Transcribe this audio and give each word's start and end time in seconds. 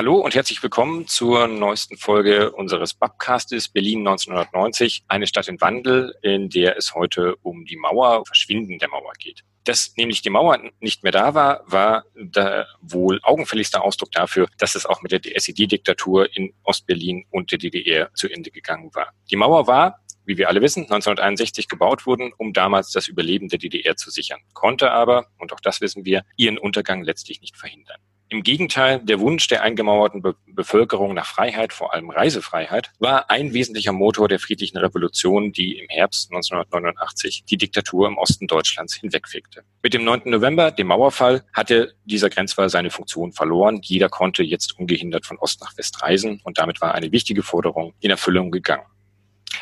Hallo 0.00 0.16
und 0.16 0.34
herzlich 0.34 0.62
willkommen 0.62 1.06
zur 1.08 1.46
neuesten 1.46 1.98
Folge 1.98 2.52
unseres 2.52 2.94
Babcastes 2.94 3.68
Berlin 3.68 3.98
1990, 3.98 5.04
eine 5.08 5.26
Stadt 5.26 5.46
in 5.46 5.60
Wandel, 5.60 6.14
in 6.22 6.48
der 6.48 6.78
es 6.78 6.94
heute 6.94 7.36
um 7.42 7.66
die 7.66 7.76
Mauer, 7.76 8.24
Verschwinden 8.24 8.78
der 8.78 8.88
Mauer 8.88 9.12
geht. 9.18 9.42
Dass 9.64 9.92
nämlich 9.98 10.22
die 10.22 10.30
Mauer 10.30 10.58
nicht 10.80 11.02
mehr 11.02 11.12
da 11.12 11.34
war, 11.34 11.64
war 11.66 12.04
der 12.14 12.66
wohl 12.80 13.20
augenfälligste 13.22 13.82
Ausdruck 13.82 14.10
dafür, 14.12 14.48
dass 14.56 14.74
es 14.74 14.86
auch 14.86 15.02
mit 15.02 15.12
der 15.12 15.20
SED-Diktatur 15.36 16.34
in 16.34 16.54
Ostberlin 16.62 17.26
und 17.28 17.52
der 17.52 17.58
DDR 17.58 18.10
zu 18.14 18.30
Ende 18.30 18.50
gegangen 18.50 18.94
war. 18.94 19.12
Die 19.30 19.36
Mauer 19.36 19.66
war 19.66 20.00
wie 20.26 20.38
wir 20.38 20.48
alle 20.48 20.62
wissen, 20.62 20.84
1961 20.84 21.66
gebaut 21.66 22.06
wurden, 22.06 22.32
um 22.36 22.52
damals 22.52 22.92
das 22.92 23.08
Überleben 23.08 23.48
der 23.48 23.58
DDR 23.58 23.96
zu 23.96 24.10
sichern, 24.10 24.38
konnte 24.52 24.92
aber, 24.92 25.26
und 25.38 25.52
auch 25.52 25.58
das 25.58 25.80
wissen 25.80 26.04
wir, 26.04 26.24
ihren 26.36 26.56
Untergang 26.56 27.02
letztlich 27.02 27.40
nicht 27.40 27.56
verhindern. 27.56 28.00
Im 28.32 28.44
Gegenteil, 28.44 29.00
der 29.00 29.18
Wunsch 29.18 29.48
der 29.48 29.62
eingemauerten 29.62 30.22
Be 30.22 30.36
Bevölkerung 30.46 31.14
nach 31.14 31.26
Freiheit, 31.26 31.72
vor 31.72 31.94
allem 31.94 32.10
Reisefreiheit, 32.10 32.92
war 33.00 33.28
ein 33.28 33.54
wesentlicher 33.54 33.92
Motor 33.92 34.28
der 34.28 34.38
friedlichen 34.38 34.78
Revolution, 34.78 35.52
die 35.52 35.78
im 35.78 35.88
Herbst 35.88 36.30
1989 36.30 37.44
die 37.48 37.56
Diktatur 37.56 38.06
im 38.06 38.18
Osten 38.18 38.46
Deutschlands 38.46 38.94
hinwegfegte. 38.94 39.64
Mit 39.82 39.94
dem 39.94 40.04
9. 40.04 40.22
November, 40.26 40.70
dem 40.70 40.88
Mauerfall, 40.88 41.42
hatte 41.52 41.94
dieser 42.04 42.30
Grenzwall 42.30 42.68
seine 42.68 42.90
Funktion 42.90 43.32
verloren. 43.32 43.80
Jeder 43.82 44.08
konnte 44.08 44.44
jetzt 44.44 44.78
ungehindert 44.78 45.26
von 45.26 45.38
Ost 45.38 45.60
nach 45.60 45.76
West 45.76 46.00
reisen 46.02 46.40
und 46.44 46.58
damit 46.58 46.80
war 46.80 46.94
eine 46.94 47.10
wichtige 47.10 47.42
Forderung 47.42 47.94
in 48.00 48.10
Erfüllung 48.10 48.52
gegangen 48.52 48.84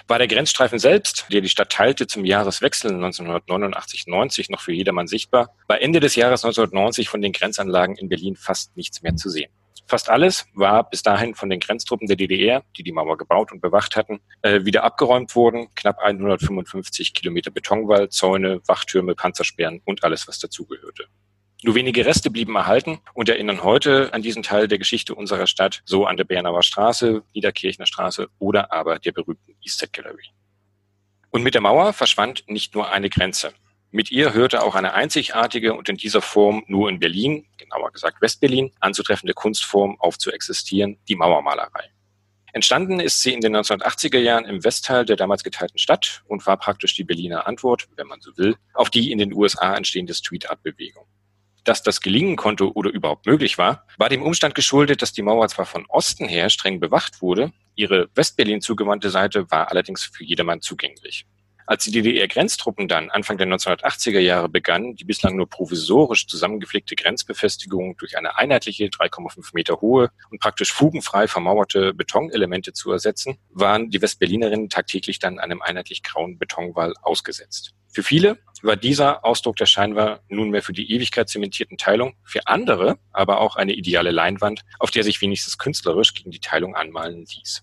war 0.06 0.18
der 0.18 0.28
Grenzstreifen 0.28 0.78
selbst, 0.78 1.26
der 1.32 1.40
die 1.40 1.48
Stadt 1.48 1.70
teilte, 1.70 2.06
zum 2.06 2.24
Jahreswechsel 2.24 2.92
1989-90 2.92 4.50
noch 4.50 4.60
für 4.60 4.72
jedermann 4.72 5.06
sichtbar, 5.06 5.54
war 5.66 5.80
Ende 5.80 6.00
des 6.00 6.14
Jahres 6.16 6.44
1990 6.44 7.08
von 7.08 7.20
den 7.20 7.32
Grenzanlagen 7.32 7.96
in 7.96 8.08
Berlin 8.08 8.36
fast 8.36 8.76
nichts 8.76 9.02
mehr 9.02 9.16
zu 9.16 9.28
sehen. 9.28 9.50
Fast 9.88 10.10
alles 10.10 10.44
war 10.52 10.88
bis 10.88 11.02
dahin 11.02 11.34
von 11.34 11.48
den 11.48 11.60
Grenztruppen 11.60 12.06
der 12.06 12.16
DDR, 12.16 12.62
die 12.76 12.82
die 12.82 12.92
Mauer 12.92 13.16
gebaut 13.16 13.52
und 13.52 13.62
bewacht 13.62 13.96
hatten, 13.96 14.20
äh, 14.42 14.66
wieder 14.66 14.84
abgeräumt 14.84 15.34
worden. 15.34 15.68
Knapp 15.74 15.98
155 16.00 17.14
Kilometer 17.14 17.50
Betonwall, 17.50 18.10
Zäune, 18.10 18.60
Wachtürme, 18.66 19.14
Panzersperren 19.14 19.80
und 19.86 20.04
alles, 20.04 20.28
was 20.28 20.38
dazugehörte. 20.38 21.06
Nur 21.64 21.74
wenige 21.74 22.06
Reste 22.06 22.30
blieben 22.30 22.54
erhalten 22.54 23.00
und 23.14 23.28
erinnern 23.28 23.64
heute 23.64 24.14
an 24.14 24.22
diesen 24.22 24.44
Teil 24.44 24.68
der 24.68 24.78
Geschichte 24.78 25.16
unserer 25.16 25.48
Stadt, 25.48 25.82
so 25.84 26.06
an 26.06 26.16
der 26.16 26.22
Bernauer 26.22 26.62
Straße, 26.62 27.24
Niederkirchner 27.34 27.86
Straße 27.86 28.28
oder 28.38 28.72
aber 28.72 29.00
der 29.00 29.10
berühmten 29.10 29.56
Eastside 29.60 29.90
Gallery. 29.90 30.28
Und 31.30 31.42
mit 31.42 31.54
der 31.54 31.60
Mauer 31.60 31.92
verschwand 31.92 32.44
nicht 32.46 32.76
nur 32.76 32.92
eine 32.92 33.10
Grenze. 33.10 33.52
Mit 33.90 34.12
ihr 34.12 34.34
hörte 34.34 34.62
auch 34.62 34.76
eine 34.76 34.94
einzigartige 34.94 35.74
und 35.74 35.88
in 35.88 35.96
dieser 35.96 36.22
Form 36.22 36.62
nur 36.68 36.88
in 36.88 37.00
Berlin, 37.00 37.44
genauer 37.56 37.90
gesagt 37.90 38.22
Westberlin, 38.22 38.70
anzutreffende 38.78 39.34
Kunstform 39.34 39.96
auf 39.98 40.16
zu 40.16 40.30
existieren, 40.30 40.98
die 41.08 41.16
Mauermalerei. 41.16 41.90
Entstanden 42.52 43.00
ist 43.00 43.20
sie 43.20 43.32
in 43.32 43.40
den 43.40 43.56
1980er 43.56 44.18
Jahren 44.18 44.44
im 44.44 44.62
Westteil 44.62 45.04
der 45.04 45.16
damals 45.16 45.42
geteilten 45.42 45.78
Stadt 45.78 46.22
und 46.28 46.46
war 46.46 46.56
praktisch 46.56 46.94
die 46.94 47.04
Berliner 47.04 47.48
Antwort, 47.48 47.88
wenn 47.96 48.06
man 48.06 48.20
so 48.20 48.36
will, 48.36 48.56
auf 48.74 48.90
die 48.90 49.10
in 49.10 49.18
den 49.18 49.32
USA 49.32 49.74
entstehende 49.74 50.14
Street 50.14 50.48
Art 50.48 50.62
Bewegung 50.62 51.04
dass 51.68 51.82
das 51.82 52.00
gelingen 52.00 52.36
konnte 52.36 52.72
oder 52.72 52.90
überhaupt 52.90 53.26
möglich 53.26 53.58
war, 53.58 53.84
war 53.98 54.08
dem 54.08 54.22
Umstand 54.22 54.54
geschuldet, 54.54 55.02
dass 55.02 55.12
die 55.12 55.22
Mauer 55.22 55.48
zwar 55.48 55.66
von 55.66 55.84
Osten 55.88 56.26
her 56.26 56.48
streng 56.48 56.80
bewacht 56.80 57.20
wurde, 57.20 57.52
ihre 57.74 58.08
Westberlin 58.14 58.60
zugewandte 58.60 59.10
Seite 59.10 59.50
war 59.50 59.70
allerdings 59.70 60.04
für 60.04 60.24
jedermann 60.24 60.60
zugänglich. 60.60 61.26
Als 61.68 61.84
die 61.84 61.90
DDR-Grenztruppen 61.90 62.88
dann 62.88 63.10
Anfang 63.10 63.36
der 63.36 63.46
1980er 63.46 64.20
Jahre 64.20 64.48
begannen, 64.48 64.96
die 64.96 65.04
bislang 65.04 65.36
nur 65.36 65.50
provisorisch 65.50 66.26
zusammengeflickte 66.26 66.96
Grenzbefestigung 66.96 67.94
durch 67.98 68.16
eine 68.16 68.38
einheitliche 68.38 68.86
3,5 68.86 69.50
Meter 69.52 69.82
hohe 69.82 70.10
und 70.30 70.40
praktisch 70.40 70.72
fugenfrei 70.72 71.28
vermauerte 71.28 71.92
Betonelemente 71.92 72.72
zu 72.72 72.90
ersetzen, 72.90 73.36
waren 73.50 73.90
die 73.90 74.00
Westberlinerinnen 74.00 74.70
tagtäglich 74.70 75.18
dann 75.18 75.38
einem 75.38 75.60
einheitlich 75.60 76.02
grauen 76.02 76.38
Betonwall 76.38 76.94
ausgesetzt. 77.02 77.74
Für 77.92 78.02
viele 78.02 78.38
war 78.62 78.76
dieser 78.76 79.26
Ausdruck 79.26 79.56
der 79.56 79.66
scheinbar 79.66 80.20
nunmehr 80.28 80.62
für 80.62 80.72
die 80.72 80.90
Ewigkeit 80.90 81.28
zementierten 81.28 81.76
Teilung, 81.76 82.14
für 82.24 82.46
andere 82.46 82.98
aber 83.12 83.42
auch 83.42 83.56
eine 83.56 83.74
ideale 83.74 84.10
Leinwand, 84.10 84.62
auf 84.78 84.90
der 84.90 85.04
sich 85.04 85.20
wenigstens 85.20 85.58
künstlerisch 85.58 86.14
gegen 86.14 86.30
die 86.30 86.40
Teilung 86.40 86.74
anmalen 86.74 87.26
ließ. 87.26 87.62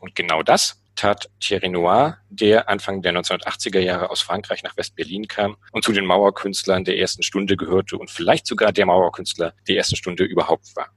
Und 0.00 0.16
genau 0.16 0.42
das 0.42 0.83
tat 0.94 1.30
Thierry 1.40 1.68
Noir, 1.68 2.18
der 2.28 2.68
Anfang 2.68 3.02
der 3.02 3.12
1980er 3.12 3.80
Jahre 3.80 4.10
aus 4.10 4.20
Frankreich 4.20 4.62
nach 4.62 4.76
West-Berlin 4.76 5.28
kam 5.28 5.56
und 5.72 5.84
zu 5.84 5.92
den 5.92 6.06
Mauerkünstlern 6.06 6.84
der 6.84 6.98
ersten 6.98 7.22
Stunde 7.22 7.56
gehörte 7.56 7.96
und 7.96 8.10
vielleicht 8.10 8.46
sogar 8.46 8.72
der 8.72 8.86
Mauerkünstler 8.86 9.54
der 9.68 9.76
ersten 9.76 9.96
Stunde 9.96 10.24
überhaupt 10.24 10.74
war. 10.76 10.88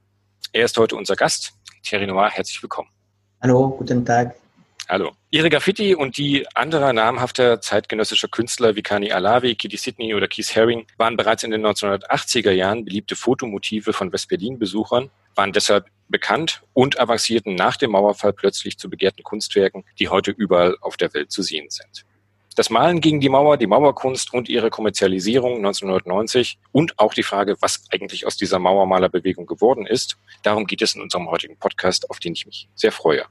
Er 0.52 0.64
ist 0.64 0.78
heute 0.78 0.96
unser 0.96 1.16
Gast. 1.16 1.52
Thierry 1.82 2.06
Noir, 2.06 2.30
herzlich 2.30 2.62
willkommen. 2.62 2.88
Hallo, 3.40 3.70
guten 3.70 4.04
Tag. 4.04 4.34
Hallo. 4.90 5.12
Ihre 5.30 5.50
Graffiti 5.50 5.94
und 5.94 6.16
die 6.16 6.46
anderer 6.54 6.94
namhafter 6.94 7.60
zeitgenössischer 7.60 8.28
Künstler 8.28 8.74
wie 8.74 8.80
Kani 8.80 9.12
Alavi, 9.12 9.54
Kitty 9.54 9.76
Sidney 9.76 10.14
oder 10.14 10.28
Keith 10.28 10.56
Haring 10.56 10.86
waren 10.96 11.14
bereits 11.14 11.42
in 11.42 11.50
den 11.50 11.66
1980er 11.66 12.52
Jahren 12.52 12.86
beliebte 12.86 13.14
Fotomotive 13.14 13.92
von 13.92 14.10
West-Berlin-Besuchern, 14.10 15.10
waren 15.34 15.52
deshalb 15.52 15.88
bekannt 16.08 16.62
und 16.72 16.98
avancierten 16.98 17.54
nach 17.54 17.76
dem 17.76 17.90
Mauerfall 17.90 18.32
plötzlich 18.32 18.78
zu 18.78 18.88
begehrten 18.88 19.22
Kunstwerken, 19.22 19.84
die 19.98 20.08
heute 20.08 20.30
überall 20.30 20.78
auf 20.80 20.96
der 20.96 21.12
Welt 21.12 21.30
zu 21.30 21.42
sehen 21.42 21.68
sind. 21.68 22.06
Das 22.56 22.70
Malen 22.70 23.02
gegen 23.02 23.20
die 23.20 23.28
Mauer, 23.28 23.58
die 23.58 23.66
Mauerkunst 23.66 24.32
und 24.32 24.48
ihre 24.48 24.70
Kommerzialisierung 24.70 25.56
1990 25.56 26.58
und 26.72 26.98
auch 26.98 27.12
die 27.12 27.22
Frage, 27.22 27.58
was 27.60 27.84
eigentlich 27.92 28.26
aus 28.26 28.38
dieser 28.38 28.58
Mauermalerbewegung 28.58 29.44
geworden 29.44 29.86
ist, 29.86 30.16
darum 30.42 30.66
geht 30.66 30.80
es 30.80 30.94
in 30.94 31.02
unserem 31.02 31.30
heutigen 31.30 31.58
Podcast, 31.58 32.08
auf 32.08 32.20
den 32.20 32.32
ich 32.32 32.46
mich 32.46 32.68
sehr 32.74 32.90
freue. 32.90 33.26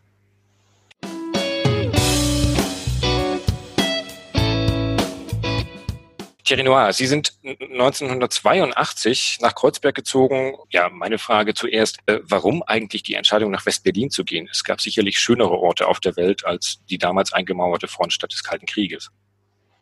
Thierry 6.47 6.63
Noir, 6.63 6.93
Sie 6.93 7.07
sind 7.07 7.33
1982 7.43 9.39
nach 9.41 9.53
Kreuzberg 9.53 9.93
gezogen. 9.93 10.53
Ja, 10.69 10.87
meine 10.87 11.17
Frage 11.17 11.53
zuerst, 11.53 11.97
äh, 12.05 12.19
warum 12.23 12.63
eigentlich 12.63 13.03
die 13.03 13.15
Entscheidung 13.15 13.51
nach 13.51 13.65
West-Berlin 13.65 14.09
zu 14.09 14.23
gehen? 14.23 14.47
Es 14.49 14.63
gab 14.63 14.79
sicherlich 14.79 15.19
schönere 15.19 15.51
Orte 15.51 15.89
auf 15.89 15.99
der 15.99 16.15
Welt 16.15 16.45
als 16.45 16.79
die 16.89 16.97
damals 16.97 17.33
eingemauerte 17.33 17.89
Frontstadt 17.89 18.31
des 18.31 18.45
Kalten 18.45 18.65
Krieges. 18.65 19.09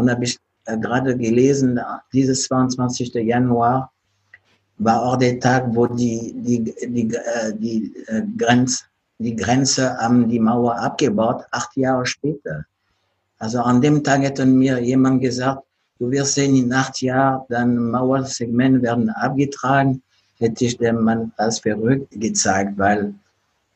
und 0.00 0.10
habe 0.10 0.24
ich 0.24 0.38
äh, 0.64 0.78
gerade 0.78 1.16
gelesen, 1.16 1.78
dieses 2.12 2.44
22. 2.44 3.12
Januar 3.14 3.92
war 4.78 5.02
auch 5.02 5.16
der 5.16 5.38
Tag, 5.38 5.66
wo 5.74 5.86
die, 5.86 6.34
die, 6.36 6.64
die, 6.64 7.14
äh, 7.14 7.54
die, 7.54 7.92
äh, 8.06 8.22
Grenz, 8.36 8.84
die 9.18 9.36
Grenze 9.36 9.98
an 9.98 10.28
die 10.28 10.40
Mauer 10.40 10.76
abgebaut, 10.76 11.44
acht 11.50 11.76
Jahre 11.76 12.06
später. 12.06 12.64
Also 13.38 13.60
an 13.60 13.80
dem 13.80 14.02
Tag 14.02 14.22
hätte 14.22 14.46
mir 14.46 14.78
jemand 14.80 15.20
gesagt, 15.20 15.62
du 15.98 16.10
wirst 16.10 16.34
sehen, 16.34 16.56
in 16.56 16.72
acht 16.72 17.00
Jahren, 17.02 17.42
dann 17.48 17.90
Mauersegmente 17.90 18.80
werden 18.82 19.10
abgetragen, 19.10 20.02
hätte 20.38 20.64
ich 20.64 20.78
dem 20.78 21.04
Mann 21.04 21.32
als 21.36 21.58
verrückt 21.58 22.08
gezeigt, 22.12 22.78
weil 22.78 23.14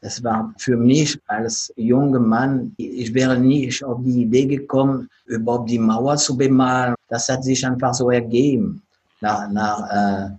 es 0.05 0.23
war 0.23 0.53
für 0.59 0.77
mich 0.77 1.19
als 1.27 1.73
junger 1.77 2.21
Mann, 2.21 2.75
ich 2.77 3.13
wäre 3.15 3.39
nie 3.39 3.73
auf 3.83 4.01
die 4.03 4.23
Idee 4.23 4.45
gekommen, 4.45 5.09
überhaupt 5.25 5.71
die 5.71 5.79
Mauer 5.79 6.17
zu 6.19 6.37
bemalen. 6.37 6.95
Das 7.09 7.29
hat 7.31 7.43
sich 7.43 7.67
einfach 7.67 7.95
so 7.95 8.11
ergeben, 8.11 8.83
nach, 9.23 9.51
nach, 9.51 9.81
äh, 9.91 10.31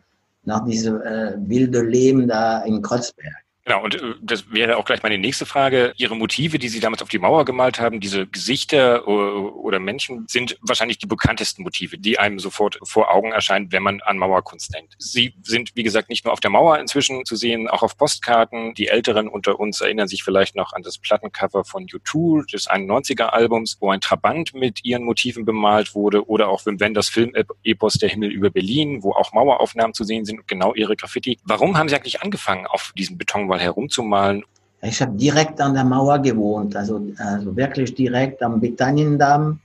nach 0.43 0.63
diesem 0.65 1.01
äh, 1.01 1.33
wilden 1.49 1.89
Leben 1.89 2.27
da 2.27 2.61
in 2.61 2.79
Kreuzberg. 2.79 3.44
Genau, 3.65 3.83
und 3.83 3.95
äh, 3.95 4.13
das 4.21 4.51
wäre 4.51 4.77
auch 4.77 4.85
gleich 4.85 5.01
meine 5.01 5.17
nächste 5.17 5.47
Frage. 5.47 5.93
Ihre 5.97 6.15
Motive, 6.15 6.59
die 6.59 6.69
Sie 6.69 6.79
damals 6.79 7.01
auf 7.01 7.09
die 7.09 7.17
Mauer 7.17 7.45
gemalt 7.45 7.79
haben, 7.79 7.99
diese 7.99 8.27
Gesichter 8.27 9.07
oder 9.07 9.79
Menschen, 9.79 10.25
sind 10.27 10.57
wahrscheinlich 10.61 10.99
die 10.99 11.07
bekanntesten 11.07 11.63
Motive, 11.63 11.97
die 11.97 12.19
einem 12.19 12.37
sofort 12.37 12.77
vor 12.83 13.11
Augen 13.11 13.31
erscheinen, 13.31 13.71
wenn 13.71 13.81
man 13.81 14.01
an 14.01 14.19
Mauerkunst 14.19 14.73
denkt. 14.73 14.93
Sie 14.99 15.33
sind, 15.41 15.71
wie 15.75 15.81
gesagt, 15.81 16.09
nicht 16.09 16.25
nur 16.25 16.33
auf 16.33 16.39
der 16.39 16.51
Mauer 16.51 16.77
inzwischen 16.77 17.25
zu 17.25 17.35
sehen, 17.35 17.67
auch 17.67 17.81
auf 17.81 17.97
Postkarten. 17.97 18.75
Die 18.75 18.87
Älteren 18.87 19.27
unter 19.27 19.59
uns 19.59 19.81
erinnern 19.81 20.07
sich 20.07 20.23
vielleicht 20.23 20.55
noch 20.55 20.73
an 20.73 20.83
das 20.83 20.99
Plattencover 20.99 21.63
von 21.63 21.87
U2 21.87 22.51
des 22.51 22.69
91er-Albums, 22.69 23.77
wo 23.79 23.89
ein 23.89 24.01
Trabant 24.01 24.53
mit 24.53 24.85
ihren 24.85 25.03
Motiven 25.03 25.43
bemalt 25.43 25.95
wurde, 25.95 26.27
oder 26.27 26.49
auch 26.49 26.67
Wim 26.67 26.79
Wenders 26.79 27.09
Film-Epos 27.09 27.93
Der 27.93 28.09
Himmel 28.09 28.31
über 28.31 28.51
Berlin, 28.51 29.01
wo 29.01 29.13
auch 29.13 29.33
Maueraufnahmen 29.33 29.95
zu 29.95 30.03
sehen 30.03 30.23
sind 30.23 30.47
genau 30.47 30.75
ihre 30.75 30.95
Graffiti. 30.95 31.39
Warum 31.43 31.77
haben 31.77 31.89
Sie 31.89 31.95
eigentlich 31.95 32.21
angefangen, 32.21 32.67
auf 32.67 32.93
diesem 32.95 33.17
Beton 33.17 33.49
überall 33.55 33.59
herumzumalen? 33.59 34.43
Ich 34.81 35.01
habe 35.01 35.15
direkt 35.17 35.59
an 35.61 35.73
der 35.73 35.83
Mauer 35.83 36.19
gewohnt, 36.19 36.75
also, 36.75 37.01
also 37.17 37.55
wirklich 37.55 37.95
direkt 37.95 38.43
am 38.43 38.59
Betaniendamm. 38.59 39.59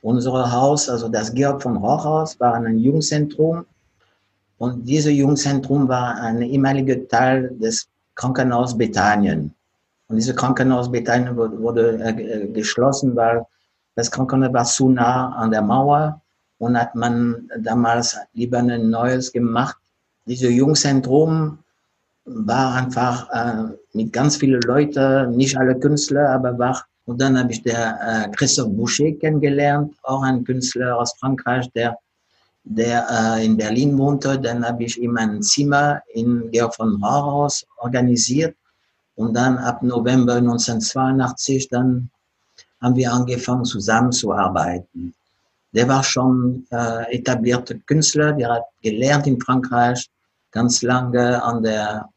Unser 0.00 0.52
Haus, 0.52 0.88
also 0.88 1.08
das 1.08 1.34
Georg 1.34 1.62
von 1.62 1.76
Rochhaus, 1.76 2.38
war 2.40 2.54
ein 2.54 2.78
Jugendzentrum. 2.78 3.66
Und 4.58 4.88
dieses 4.88 5.12
Jugendzentrum 5.12 5.88
war 5.88 6.14
ein 6.16 6.40
ehemaliger 6.42 7.06
Teil 7.08 7.50
des 7.58 7.88
Krankenhaus 8.14 8.76
Bethanien. 8.76 9.52
Und 10.08 10.16
dieses 10.16 10.34
Krankenhaus 10.34 10.90
Bethanien 10.90 11.36
wurde 11.36 11.98
äh, 12.02 12.46
geschlossen, 12.48 13.14
weil 13.14 13.44
das 13.96 14.10
Krankenhaus 14.10 14.52
war 14.52 14.64
zu 14.64 14.88
nah 14.88 15.30
an 15.36 15.50
der 15.50 15.62
Mauer 15.62 16.20
und 16.58 16.78
hat 16.78 16.94
man 16.94 17.48
damals 17.58 18.16
lieber 18.32 18.58
ein 18.58 18.90
neues 18.90 19.32
gemacht. 19.32 19.76
Dieses 20.26 20.50
Jugendzentrum 20.50 21.58
war 22.28 22.74
einfach 22.74 23.28
äh, 23.30 23.74
mit 23.92 24.12
ganz 24.12 24.36
vielen 24.36 24.60
Leuten, 24.62 25.36
nicht 25.36 25.56
alle 25.56 25.78
Künstler, 25.78 26.30
aber 26.30 26.58
war. 26.58 26.84
Und 27.06 27.20
dann 27.20 27.38
habe 27.38 27.52
ich 27.52 27.62
der 27.62 27.98
äh, 28.02 28.30
Christophe 28.36 28.70
Boucher 28.70 29.12
kennengelernt, 29.12 29.94
auch 30.02 30.22
ein 30.22 30.44
Künstler 30.44 30.98
aus 30.98 31.14
Frankreich, 31.18 31.70
der, 31.72 31.96
der 32.64 33.06
äh, 33.10 33.46
in 33.46 33.56
Berlin 33.56 33.96
wohnte. 33.96 34.38
Dann 34.38 34.64
habe 34.64 34.84
ich 34.84 35.00
ihm 35.00 35.16
ein 35.16 35.42
Zimmer 35.42 36.02
in 36.12 36.50
Georg 36.50 36.74
von 36.74 37.02
Rauhaus 37.02 37.66
organisiert. 37.78 38.54
Und 39.16 39.34
dann 39.34 39.58
ab 39.58 39.82
November 39.82 40.34
1982, 40.34 41.68
dann 41.70 42.10
haben 42.80 42.94
wir 42.94 43.12
angefangen 43.12 43.64
zusammenzuarbeiten. 43.64 45.14
Der 45.72 45.88
war 45.88 46.04
schon 46.04 46.66
äh, 46.70 47.16
etablierter 47.16 47.74
Künstler, 47.86 48.32
der 48.32 48.50
hat 48.50 48.64
gelernt 48.82 49.26
in 49.26 49.40
Frankreich, 49.40 50.08
ganz 50.50 50.82
lange 50.82 51.42
an 51.42 51.62
der 51.62 52.08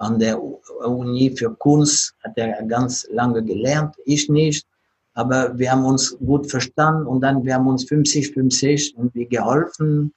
an 0.00 0.18
der 0.18 0.42
Uni 0.42 1.30
für 1.36 1.54
Kunst, 1.56 2.14
hat 2.24 2.32
er 2.36 2.62
ganz 2.64 3.06
lange 3.10 3.44
gelernt, 3.44 3.94
ich 4.04 4.28
nicht. 4.28 4.66
Aber 5.14 5.58
wir 5.58 5.70
haben 5.70 5.84
uns 5.84 6.16
gut 6.18 6.50
verstanden 6.50 7.06
und 7.06 7.20
dann 7.20 7.44
wir 7.44 7.54
haben 7.54 7.68
uns 7.68 7.84
50-50 7.84 8.94
irgendwie 8.96 9.26
geholfen. 9.26 10.14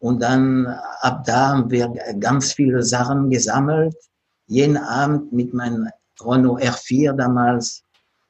Und 0.00 0.20
dann 0.22 0.66
ab 1.00 1.24
da 1.24 1.48
haben 1.48 1.70
wir 1.70 1.88
ganz 2.18 2.52
viele 2.52 2.82
Sachen 2.82 3.30
gesammelt. 3.30 3.96
Jeden 4.46 4.76
Abend 4.76 5.32
mit 5.32 5.54
meinem 5.54 5.88
Renault 6.20 6.62
R4 6.62 7.12
damals, 7.14 7.82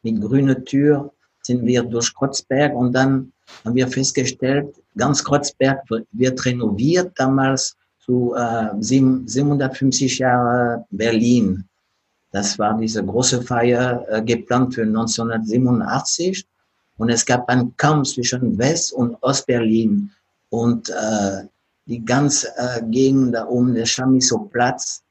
mit 0.02 0.20
grüner 0.20 0.62
Tür, 0.64 1.12
sind 1.42 1.64
wir 1.64 1.82
durch 1.82 2.14
Kreuzberg 2.14 2.74
und 2.74 2.92
dann 2.92 3.32
haben 3.64 3.74
wir 3.74 3.88
festgestellt, 3.88 4.74
ganz 4.96 5.24
Kreuzberg 5.24 5.82
wird 6.12 6.44
renoviert 6.44 7.12
damals 7.16 7.76
zu 8.04 8.34
äh, 8.34 8.68
750 8.78 10.18
Jahre 10.18 10.84
Berlin. 10.90 11.64
Das 12.32 12.58
war 12.58 12.78
diese 12.78 13.04
große 13.04 13.42
Feier 13.42 14.04
äh, 14.08 14.22
geplant 14.22 14.74
für 14.74 14.82
1987. 14.82 16.46
Und 16.96 17.08
es 17.08 17.24
gab 17.24 17.48
einen 17.48 17.76
Kampf 17.76 18.14
zwischen 18.14 18.58
West- 18.58 18.92
und 18.92 19.16
Ostberlin. 19.22 20.10
Und 20.50 20.90
äh, 20.90 21.46
die 21.86 22.04
ganze 22.04 22.48
äh, 22.56 22.82
Gegend 22.82 23.34
da 23.34 23.44
um 23.44 23.74
den 23.74 23.86
Chamisso-Platz 23.86 25.02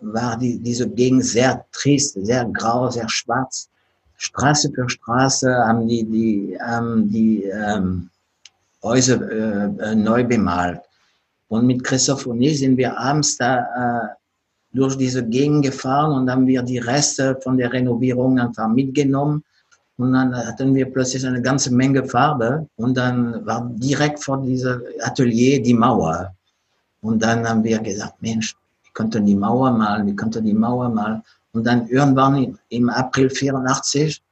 war 0.00 0.36
die, 0.38 0.58
diese 0.58 0.88
Gegend 0.88 1.24
sehr 1.24 1.64
trist, 1.72 2.14
sehr 2.14 2.44
grau, 2.46 2.90
sehr 2.90 3.08
schwarz. 3.08 3.68
Straße 4.16 4.70
für 4.74 4.88
Straße 4.88 5.52
haben 5.52 5.86
die, 5.86 6.04
die, 6.04 6.58
ähm, 6.66 7.10
die 7.10 7.44
ähm, 7.44 8.10
Häuser 8.82 9.20
äh, 9.30 9.90
äh 9.90 9.94
neu 9.94 10.24
bemalt. 10.24 10.80
Und 11.48 11.66
mit 11.66 11.82
Christoph 11.82 12.26
und 12.26 12.40
ich 12.42 12.58
sind 12.58 12.76
wir 12.76 12.98
abends 12.98 13.36
da 13.36 13.58
äh, 13.60 14.08
durch 14.72 14.96
diese 14.96 15.26
Gegend 15.26 15.64
gefahren 15.64 16.12
und 16.12 16.30
haben 16.30 16.46
wir 16.46 16.62
die 16.62 16.78
Reste 16.78 17.38
von 17.42 17.56
der 17.56 17.72
Renovierung 17.72 18.38
einfach 18.38 18.68
mitgenommen. 18.68 19.42
Und 19.96 20.12
dann 20.12 20.34
hatten 20.36 20.74
wir 20.74 20.86
plötzlich 20.92 21.26
eine 21.26 21.42
ganze 21.42 21.74
Menge 21.74 22.04
Farbe 22.04 22.68
und 22.76 22.96
dann 22.96 23.44
war 23.44 23.68
direkt 23.74 24.22
vor 24.22 24.40
diesem 24.42 24.82
Atelier 25.02 25.60
die 25.60 25.74
Mauer. 25.74 26.34
Und 27.00 27.22
dann 27.22 27.48
haben 27.48 27.64
wir 27.64 27.78
gesagt, 27.80 28.20
Mensch, 28.22 28.54
wir 28.84 28.92
könnten 28.92 29.26
die 29.26 29.34
Mauer 29.34 29.70
malen, 29.72 30.06
wir 30.06 30.14
könnten 30.14 30.44
die 30.44 30.54
Mauer 30.54 30.88
malen. 30.88 31.22
Und 31.52 31.66
dann 31.66 31.88
irgendwann 31.88 32.58
im 32.68 32.88
April 32.90 33.30
84, 33.30 34.22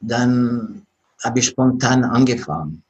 dann 0.00 0.82
habe 1.24 1.38
ich 1.38 1.46
spontan 1.46 2.04
angefangen. 2.04 2.82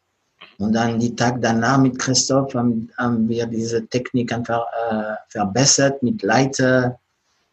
Und 0.58 0.74
dann 0.74 0.98
die 0.98 1.14
Tag 1.14 1.40
danach 1.40 1.78
mit 1.78 1.98
Christoph 1.98 2.54
haben, 2.54 2.90
haben 2.98 3.28
wir 3.28 3.46
diese 3.46 3.86
Technik 3.86 4.32
einfach 4.32 4.64
äh, 4.90 5.14
verbessert 5.28 6.02
mit 6.02 6.22
Leiter, 6.22 6.98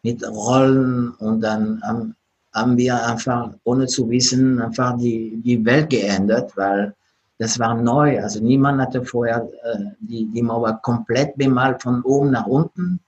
mit 0.02 0.26
Rollen 0.26 1.10
und 1.18 1.40
dann 1.40 1.80
haben, 1.82 2.14
haben 2.52 2.76
wir 2.76 3.04
einfach, 3.06 3.52
ohne 3.64 3.86
zu 3.86 4.08
wissen, 4.08 4.60
einfach 4.60 4.96
die, 4.98 5.40
die 5.44 5.64
Welt 5.64 5.90
geändert, 5.90 6.56
weil 6.56 6.94
das 7.38 7.58
war 7.58 7.74
neu. 7.74 8.20
Also 8.22 8.40
niemand 8.40 8.80
hatte 8.80 9.04
vorher 9.04 9.48
äh, 9.62 9.78
die, 10.00 10.26
die 10.26 10.42
Mauer 10.42 10.78
komplett 10.82 11.36
bemalt 11.36 11.82
von 11.82 12.02
oben 12.02 12.30
nach 12.30 12.46
unten 12.46 13.00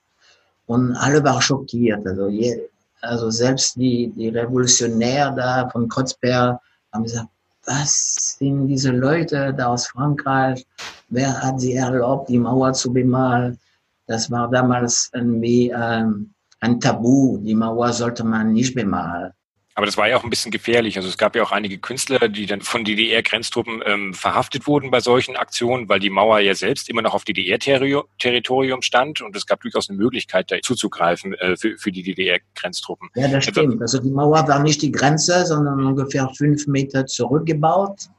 und 0.66 0.96
alle 0.96 1.22
waren 1.22 1.42
schockiert. 1.42 2.06
Also, 2.06 2.28
je, 2.28 2.68
also 3.02 3.30
selbst 3.30 3.76
die, 3.76 4.08
die 4.08 4.28
Revolutionäre 4.28 5.34
da 5.36 5.68
von 5.68 5.88
Kreuzberg 5.88 6.60
haben 6.92 7.02
gesagt, 7.02 7.28
was 7.64 8.36
sind 8.38 8.66
diese 8.68 8.90
Leute 8.90 9.54
da 9.54 9.68
aus 9.68 9.86
Frankreich? 9.86 10.66
Wer 11.08 11.42
hat 11.42 11.60
sie 11.60 11.74
erlaubt, 11.74 12.28
die 12.28 12.38
Mauer 12.38 12.72
zu 12.72 12.92
bemalen? 12.92 13.58
Das 14.06 14.30
war 14.30 14.50
damals 14.50 15.10
irgendwie 15.12 15.70
ähm, 15.70 16.32
ein 16.60 16.80
Tabu. 16.80 17.38
Die 17.38 17.54
Mauer 17.54 17.92
sollte 17.92 18.24
man 18.24 18.52
nicht 18.52 18.74
bemalen. 18.74 19.32
Aber 19.74 19.86
das 19.86 19.96
war 19.96 20.08
ja 20.08 20.16
auch 20.16 20.24
ein 20.24 20.30
bisschen 20.30 20.52
gefährlich. 20.52 20.96
Also 20.96 21.08
es 21.08 21.16
gab 21.16 21.34
ja 21.34 21.42
auch 21.42 21.52
einige 21.52 21.78
Künstler, 21.78 22.28
die 22.28 22.44
dann 22.46 22.60
von 22.60 22.84
DDR-Grenztruppen 22.84 23.82
ähm, 23.86 24.12
verhaftet 24.12 24.66
wurden 24.66 24.90
bei 24.90 25.00
solchen 25.00 25.36
Aktionen, 25.36 25.88
weil 25.88 25.98
die 25.98 26.10
Mauer 26.10 26.40
ja 26.40 26.54
selbst 26.54 26.90
immer 26.90 27.00
noch 27.00 27.14
auf 27.14 27.24
DDR-Territorium 27.24 28.82
stand 28.82 29.22
und 29.22 29.34
es 29.34 29.46
gab 29.46 29.62
durchaus 29.62 29.88
eine 29.88 29.98
Möglichkeit, 29.98 30.50
da 30.50 30.56
zuzugreifen 30.60 31.32
äh, 31.34 31.56
für, 31.56 31.78
für 31.78 31.90
die 31.90 32.02
DDR-Grenztruppen. 32.02 33.08
Ja, 33.14 33.28
das 33.28 33.44
stimmt. 33.44 33.80
Also 33.80 33.98
die 33.98 34.10
Mauer 34.10 34.46
war 34.46 34.62
nicht 34.62 34.82
die 34.82 34.92
Grenze, 34.92 35.46
sondern 35.46 35.82
ungefähr 35.84 36.28
fünf 36.36 36.66
Meter 36.66 37.06
zurückgebaut. 37.06 38.10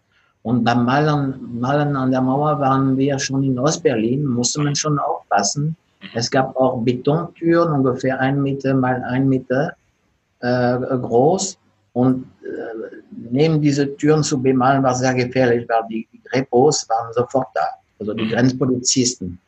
Und 0.42 0.64
beim 0.64 0.86
Malen, 0.86 1.60
Malen 1.60 1.96
an 1.96 2.12
der 2.12 2.22
Mauer 2.22 2.60
waren 2.60 2.98
wir 2.98 3.18
schon 3.20 3.44
in 3.44 3.60
Ostberlin, 3.60 4.26
musste 4.26 4.62
man 4.62 4.76
schon 4.76 4.98
aufpassen. 4.98 5.76
Mhm. 6.02 6.10
Es 6.16 6.32
gab 6.32 6.56
auch 6.58 6.82
Betontüren, 6.82 7.72
ungefähr 7.72 8.20
ein 8.20 8.42
Meter 8.42 8.74
mal 8.74 9.04
ein 9.04 9.30
Meter 9.30 9.76
äh, 10.44 10.98
groß 10.98 11.58
und 11.94 12.26
äh, 12.44 12.98
neben 13.32 13.62
diese 13.62 13.96
Türen 13.98 14.24
zu 14.24 14.42
bemalen 14.42 14.84
war 14.84 14.96
sehr 14.96 15.14
gefährlich, 15.14 15.68
weil 15.70 15.84
die, 15.90 16.08
die 16.12 16.22
Repos 16.34 16.88
waren 16.90 17.14
sofort 17.14 17.48
da, 17.54 17.66
also 18.00 18.14
die 18.14 18.26
mhm. 18.26 18.30
Grenzpolizisten. 18.30 19.40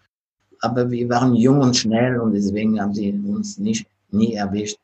Aber 0.61 0.89
wir 0.89 1.09
waren 1.09 1.35
jung 1.35 1.59
und 1.61 1.75
schnell 1.75 2.19
und 2.19 2.33
deswegen 2.33 2.79
haben 2.81 2.93
sie 2.93 3.11
uns 3.27 3.57
nicht, 3.57 3.87
nie 4.11 4.33
erwischt. 4.35 4.79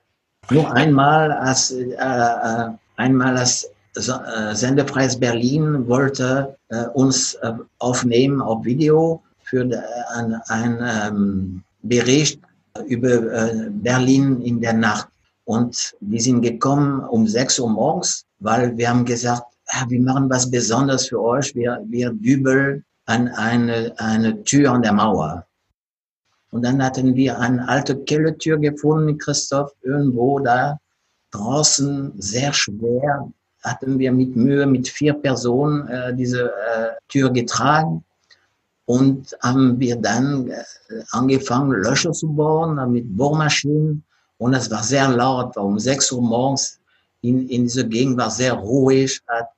Nur 0.50 0.72
einmal, 0.74 1.32
als, 1.32 1.72
äh, 1.72 1.94
äh 1.94 2.70
einmal 2.98 3.38
als 3.38 3.72
äh, 3.96 4.54
Sendefreies 4.54 5.20
Berlin 5.20 5.88
wollte 5.88 6.58
äh, 6.70 6.86
uns 6.94 7.36
äh, 7.36 7.54
aufnehmen 7.80 8.42
auf 8.42 8.66
Video 8.66 9.22
für 9.44 9.64
ein, 10.16 10.36
ein 10.48 10.80
ähm, 10.82 11.64
Bericht 11.84 12.40
über 12.88 13.10
äh, 13.10 13.70
Berlin 13.70 14.42
in 14.42 14.62
der 14.62 14.74
Nacht. 14.74 15.08
Und 15.52 15.94
wir 16.00 16.22
sind 16.22 16.44
gekommen 16.44 17.02
um 17.02 17.28
6 17.28 17.60
Uhr 17.60 17.70
morgens, 17.70 18.26
weil 18.40 18.78
wir 18.78 18.88
haben 18.90 19.04
gesagt, 19.04 19.44
ah, 19.68 19.84
wir 19.90 20.00
machen 20.00 20.30
was 20.30 20.50
Besonderes 20.50 21.10
für 21.10 21.22
euch. 21.22 21.54
Wir, 21.54 21.84
wir 21.90 22.14
dübeln 22.14 22.86
an 23.06 23.28
eine, 23.28 23.94
eine 23.98 24.42
Tür 24.46 24.72
an 24.72 24.82
der 24.82 24.94
Mauer. 24.94 25.46
Und 26.52 26.64
dann 26.64 26.82
hatten 26.82 27.16
wir 27.16 27.38
eine 27.38 27.68
alte 27.68 27.98
Kellertür 27.98 28.60
gefunden 28.60 29.18
Christoph 29.18 29.74
irgendwo 29.82 30.40
da 30.40 30.78
draußen, 31.32 32.14
sehr 32.18 32.54
schwer. 32.54 33.30
Hatten 33.62 34.00
wir 34.00 34.14
mit 34.14 34.38
Mühe 34.38 34.66
mit 34.66 34.88
vier 34.88 35.16
Personen 35.16 35.86
äh, 35.90 36.16
diese 36.16 36.44
äh, 36.46 36.92
Tür 37.10 37.30
getragen 37.30 38.06
und 38.86 39.36
haben 39.42 39.78
wir 39.82 39.98
dann 39.98 40.48
äh, 40.48 40.64
angefangen, 41.12 41.72
Löcher 41.74 42.14
zu 42.14 42.30
bohren 42.30 42.90
mit 42.94 43.06
Bohrmaschinen 43.18 44.06
Und 44.42 44.56
es 44.56 44.72
war 44.72 44.82
sehr 44.82 45.08
laut, 45.08 45.56
war 45.56 45.66
um 45.66 45.78
6 45.78 46.14
Uhr 46.14 46.22
morgens 46.24 46.80
in, 47.22 47.48
in 47.48 47.66
dieser 47.66 47.84
Gegend 47.84 48.18
war 48.18 48.32
sehr 48.32 48.54
ruhig, 48.54 49.22
hat, 49.28 49.50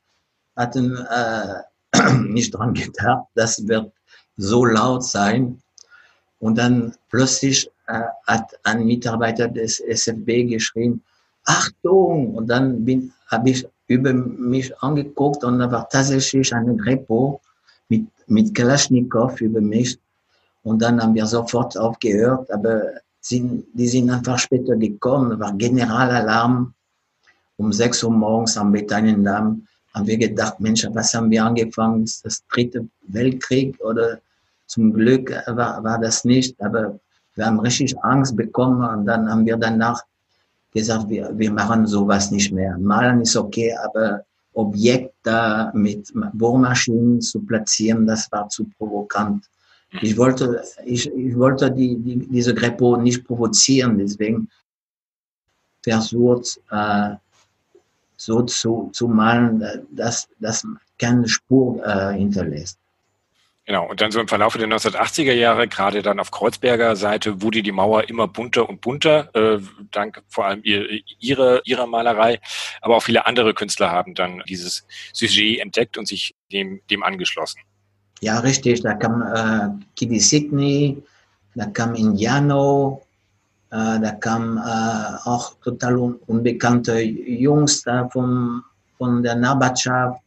hatten 0.57 0.97
äh, 1.09 2.11
nicht 2.27 2.53
dran 2.53 2.73
gedacht, 2.73 3.23
das 3.33 3.65
wird 3.65 3.93
so 4.35 4.65
laut 4.65 5.05
sein. 5.05 5.61
Und 6.39 6.57
dann 6.57 6.93
plötzlich 7.09 7.71
äh, 7.87 8.01
hat 8.27 8.59
ein 8.63 8.85
Mitarbeiter 8.85 9.47
des 9.47 9.79
SFB 9.79 10.49
geschrien, 10.49 11.01
Achtung! 11.45 12.35
Und 12.35 12.47
dann 12.47 12.85
habe 13.27 13.49
ich 13.51 13.65
über 13.87 14.11
mich 14.11 14.77
angeguckt 14.79 15.45
und 15.45 15.59
da 15.59 15.71
war 15.71 15.87
tatsächlich 15.87 16.53
ein 16.53 16.77
Repo 16.81 17.39
mit, 17.87 18.05
mit 18.27 18.53
Kalaschnikow 18.53 19.39
über 19.39 19.61
mich. 19.61 19.97
Und 20.63 20.81
dann 20.81 21.01
haben 21.01 21.15
wir 21.15 21.25
sofort 21.25 21.77
aufgehört, 21.77 22.51
aber 22.51 22.81
sind, 23.23 23.65
die 23.73 23.87
sind 23.87 24.09
einfach 24.09 24.37
später 24.37 24.75
gekommen, 24.75 25.39
war 25.39 25.53
Generalalarm 25.53 26.73
um 27.57 27.71
6 27.71 28.03
Uhr 28.03 28.11
morgens 28.11 28.57
am 28.57 28.71
Betaniendamm. 28.71 29.65
Haben 29.93 30.07
wir 30.07 30.17
gedacht, 30.17 30.59
Mensch, 30.59 30.85
was 30.91 31.13
haben 31.13 31.29
wir 31.31 31.45
angefangen? 31.45 32.03
Ist 32.03 32.25
das 32.25 32.43
dritte 32.47 32.87
Weltkrieg 33.07 33.79
oder 33.79 34.19
zum 34.65 34.91
Glück 34.91 35.31
war, 35.47 35.83
war 35.83 35.99
das 35.99 36.25
nicht, 36.25 36.59
aber 36.61 36.99
wir 37.35 37.45
haben 37.45 37.59
richtig 37.59 37.95
Angst 38.03 38.35
bekommen 38.35 38.81
und 38.81 39.05
dann 39.05 39.29
haben 39.29 39.45
wir 39.45 39.57
danach 39.57 40.01
gesagt, 40.73 41.09
wir, 41.09 41.31
wir 41.37 41.51
machen 41.51 41.85
sowas 41.85 42.31
nicht 42.31 42.51
mehr. 42.51 42.77
Malen 42.77 43.21
ist 43.21 43.37
okay, 43.37 43.73
aber 43.85 44.25
Objekte 44.53 45.71
mit 45.73 46.11
Bohrmaschinen 46.33 47.21
zu 47.21 47.39
platzieren, 47.41 48.05
das 48.05 48.31
war 48.31 48.49
zu 48.49 48.65
provokant. 48.77 49.45
Ich 50.01 50.17
wollte, 50.17 50.63
ich, 50.85 51.07
ich 51.07 51.37
wollte 51.37 51.71
die, 51.71 51.97
die, 51.97 52.27
diese 52.27 52.53
Grepo 52.53 52.97
nicht 52.97 53.25
provozieren, 53.25 53.97
deswegen 53.97 54.49
versucht, 55.83 56.59
äh, 56.71 57.15
so 58.17 58.41
zu, 58.43 58.89
zu 58.93 59.07
malen, 59.07 59.63
dass, 59.91 60.27
dass 60.39 60.65
keine 60.97 61.27
Spur 61.27 61.85
äh, 61.85 62.17
hinterlässt. 62.17 62.79
Genau, 63.65 63.89
und 63.89 64.01
dann 64.01 64.11
so 64.11 64.19
im 64.19 64.27
Verlauf 64.27 64.57
der 64.57 64.67
1980er 64.67 65.31
Jahre, 65.31 65.69
gerade 65.69 66.01
dann 66.01 66.19
auf 66.19 66.31
Kreuzberger 66.31 66.97
Seite, 66.97 67.41
wurde 67.41 67.63
die 67.63 67.71
Mauer 67.71 68.09
immer 68.09 68.27
bunter 68.27 68.67
und 68.67 68.81
bunter, 68.81 69.33
äh, 69.33 69.61
dank 69.91 70.21
vor 70.27 70.45
allem 70.45 70.59
ihr, 70.63 70.85
ihre, 71.19 71.61
ihrer 71.63 71.87
Malerei. 71.87 72.41
Aber 72.81 72.97
auch 72.97 73.03
viele 73.03 73.25
andere 73.25 73.53
Künstler 73.53 73.89
haben 73.89 74.15
dann 74.15 74.43
dieses 74.49 74.85
Sujet 75.13 75.59
entdeckt 75.59 75.97
und 75.97 76.09
sich 76.09 76.35
dem, 76.51 76.81
dem 76.89 77.03
angeschlossen. 77.03 77.61
Ja, 78.23 78.39
richtig. 78.39 78.81
Da 78.81 78.93
kam 78.93 79.21
äh, 79.21 79.69
Kitty 79.95 80.19
Sidney, 80.19 80.97
da 81.55 81.65
kam 81.67 81.93
Indiano, 81.95 83.01
äh, 83.69 83.99
da 83.99 84.11
kam 84.19 84.57
äh, 84.57 85.29
auch 85.29 85.55
total 85.63 85.97
un 85.97 86.15
unbekannte 86.27 86.99
Jungs 87.01 87.83
da 87.83 88.07
vom, 88.09 88.63
von 88.97 89.21
der 89.21 89.35
Nachbarschaft 89.35 90.23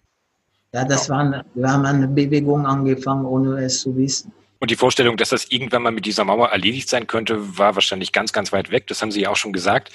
ja, 0.76 0.84
das 0.84 1.08
war, 1.08 1.42
wir 1.54 1.72
haben 1.72 1.86
eine 1.86 2.06
Bewegung 2.06 2.66
angefangen, 2.66 3.24
ohne 3.24 3.64
es 3.64 3.80
zu 3.80 3.96
wissen. 3.96 4.30
Und 4.58 4.70
die 4.70 4.76
Vorstellung, 4.76 5.16
dass 5.16 5.30
das 5.30 5.46
irgendwann 5.50 5.82
mal 5.82 5.90
mit 5.90 6.04
dieser 6.04 6.24
Mauer 6.24 6.48
erledigt 6.48 6.90
sein 6.90 7.06
könnte, 7.06 7.56
war 7.56 7.74
wahrscheinlich 7.76 8.12
ganz, 8.12 8.34
ganz 8.34 8.52
weit 8.52 8.70
weg. 8.70 8.86
Das 8.86 9.00
haben 9.00 9.10
Sie 9.10 9.22
ja 9.22 9.30
auch 9.30 9.36
schon 9.36 9.54
gesagt. 9.54 9.90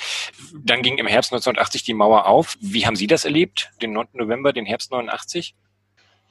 Dann 0.53 0.81
ging 0.81 0.97
im 0.97 1.05
Herbst 1.05 1.31
1980 1.33 1.83
die 1.83 1.93
Mauer 1.93 2.25
auf. 2.25 2.57
Wie 2.61 2.87
haben 2.87 2.95
Sie 2.95 3.05
das 3.05 3.25
erlebt, 3.25 3.69
den 3.83 3.93
9. 3.93 4.07
November, 4.13 4.53
den 4.53 4.65
Herbst 4.65 4.89
89? 4.91 5.53